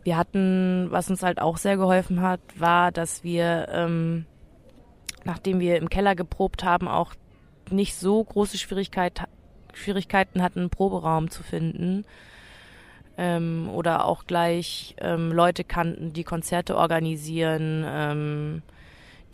wir 0.03 0.17
hatten, 0.17 0.89
was 0.91 1.09
uns 1.09 1.23
halt 1.23 1.41
auch 1.41 1.57
sehr 1.57 1.77
geholfen 1.77 2.21
hat, 2.21 2.41
war, 2.57 2.91
dass 2.91 3.23
wir, 3.23 3.69
ähm, 3.71 4.27
nachdem 5.25 5.61
wir 5.61 5.79
im 5.79 5.89
Keller 5.89 6.17
geprobt 6.17 6.65
haben, 6.65 6.89
auch 6.89 7.15
nicht 7.71 7.95
so 7.95 8.23
große 8.23 8.59
Schwierigkeit, 8.59 9.23
Schwierigkeiten 9.73 10.43
hatten, 10.43 10.59
einen 10.59 10.71
Proberaum 10.71 11.31
zu 11.31 11.45
finden. 11.45 12.05
Ähm, 13.17 13.71
oder 13.73 14.07
auch 14.07 14.27
gleich 14.27 14.97
ähm, 14.99 15.31
Leute 15.31 15.63
kannten, 15.63 16.13
die 16.13 16.25
Konzerte 16.25 16.77
organisieren, 16.77 17.85
ähm, 17.87 18.63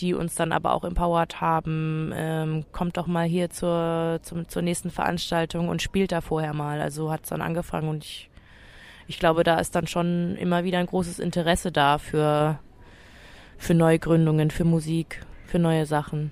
die 0.01 0.15
uns 0.15 0.35
dann 0.35 0.53
aber 0.53 0.73
auch 0.75 0.85
empowert 0.85 1.41
haben, 1.41 2.13
ähm, 2.15 2.65
kommt 2.73 2.97
doch 2.97 3.07
mal 3.07 3.27
hier 3.27 3.51
zur, 3.51 4.19
zum, 4.23 4.49
zur 4.49 4.63
nächsten 4.63 4.91
Veranstaltung 4.91 5.69
und 5.69 5.81
spielt 5.83 6.13
da 6.13 6.21
vorher 6.21 6.55
mal. 6.55 6.81
Also 6.81 7.11
hat 7.11 7.23
es 7.25 7.31
dann 7.31 7.43
angefangen 7.43 7.89
und 7.89 8.05
ich 8.05 8.31
ich 9.11 9.19
glaube, 9.19 9.43
da 9.43 9.59
ist 9.59 9.75
dann 9.75 9.89
schon 9.89 10.37
immer 10.37 10.63
wieder 10.63 10.79
ein 10.79 10.87
großes 10.87 11.19
Interesse 11.19 11.73
da 11.73 11.99
für, 11.99 12.61
für 13.59 13.75
Neugründungen, 13.75 14.53
für 14.53 14.63
Musik, 14.63 15.27
für 15.47 15.59
neue 15.59 15.85
Sachen. 15.85 16.31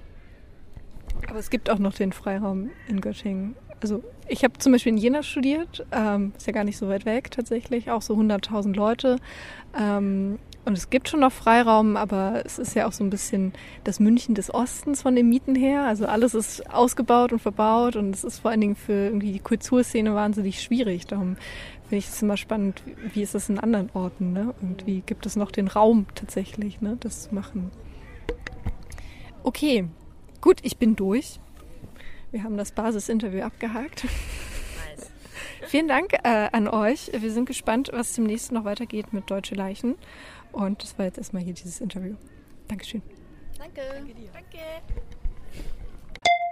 Aber 1.29 1.41
es 1.41 1.51
gibt 1.51 1.71
auch 1.71 1.81
noch 1.81 1.93
den 1.95 2.13
Freiraum 2.13 2.71
in 2.87 3.01
Göttingen. 3.01 3.57
Also 3.81 4.03
ich 4.27 4.45
habe 4.45 4.59
zum 4.59 4.73
Beispiel 4.73 4.93
in 4.93 4.99
Jena 4.99 5.23
studiert, 5.23 5.87
ähm, 5.93 6.33
ist 6.37 6.47
ja 6.47 6.53
gar 6.53 6.65
nicht 6.65 6.79
so 6.79 6.89
weit 6.89 7.07
weg 7.07 7.31
tatsächlich, 7.31 7.91
auch 7.91 8.03
so 8.03 8.15
100.000 8.15 8.75
Leute. 8.75 9.17
Ähm, 9.79 10.39
und 10.65 10.77
es 10.77 10.91
gibt 10.91 11.09
schon 11.09 11.21
noch 11.21 11.33
Freiraum, 11.33 11.97
aber 11.97 12.43
es 12.45 12.59
ist 12.59 12.75
ja 12.75 12.87
auch 12.87 12.93
so 12.93 13.03
ein 13.03 13.09
bisschen 13.09 13.55
das 13.85 14.01
München 14.01 14.35
des 14.35 14.53
Ostens 14.53 15.01
von 15.01 15.17
den 15.17 15.29
Mieten 15.29 15.55
her. 15.55 15.85
Also 15.85 16.05
alles 16.05 16.35
ist 16.35 16.69
ausgebaut 16.71 17.33
und 17.33 17.39
verbaut 17.39 17.97
und 17.97 18.15
es 18.15 18.23
ist 18.23 18.41
vor 18.41 18.51
allen 18.51 18.61
Dingen 18.61 18.77
für 18.77 18.93
irgendwie 18.93 19.33
die 19.33 19.39
Kulturszene 19.39 20.15
wahnsinnig 20.15 20.61
schwierig. 20.61 21.07
Darum 21.07 21.37
finde 21.89 21.97
ich 21.97 22.09
es 22.09 22.21
immer 22.21 22.37
spannend, 22.37 22.83
wie 23.15 23.23
ist 23.23 23.35
es 23.35 23.49
in 23.49 23.59
anderen 23.59 23.89
Orten, 23.95 24.35
ne? 24.35 24.55
Und 24.61 24.87
wie 24.87 25.01
gibt 25.01 25.25
es 25.25 25.37
noch 25.37 25.51
den 25.51 25.69
Raum 25.69 26.05
tatsächlich, 26.15 26.83
ne, 26.83 26.99
das 27.01 27.23
zu 27.23 27.35
machen. 27.35 27.71
Okay, 29.43 29.87
gut, 30.43 30.59
ich 30.63 30.77
bin 30.77 30.97
durch. 30.97 31.41
Wir 32.31 32.45
haben 32.45 32.57
das 32.57 32.73
Basisinterview 32.73 33.43
abgehakt. 33.43 34.05
Nice. 34.05 35.11
Vielen 35.69 35.89
Dank 35.89 36.13
äh, 36.25 36.49
an 36.53 36.69
euch. 36.69 37.11
Wir 37.13 37.31
sind 37.31 37.47
gespannt, 37.47 37.91
was 37.93 38.13
demnächst 38.15 38.53
noch 38.53 38.65
weitergeht 38.65 39.13
mit 39.13 39.31
Deutsche 39.31 39.55
Leichen. 39.55 39.97
Und 40.53 40.83
das 40.83 40.99
war 40.99 41.07
jetzt 41.07 41.19
erstmal 41.19 41.43
hier 41.43 41.55
dieses 41.55 41.81
Interview. 41.81 42.15
Dankeschön. 42.69 43.03
Danke. 43.59 43.81
Danke 43.95 44.15
dir. 44.15 44.31
Danke. 44.33 44.59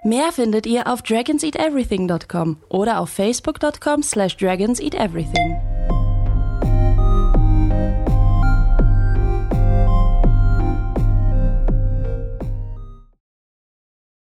Mehr 0.05 0.31
findet 0.33 0.67
ihr 0.67 0.87
auf 0.87 1.03
dragonseateverything.com 1.03 2.59
oder 2.69 3.01
auf 3.01 3.11
facebook.com 3.11 4.03
slash 4.03 4.37
dragonseateverything. 4.37 5.76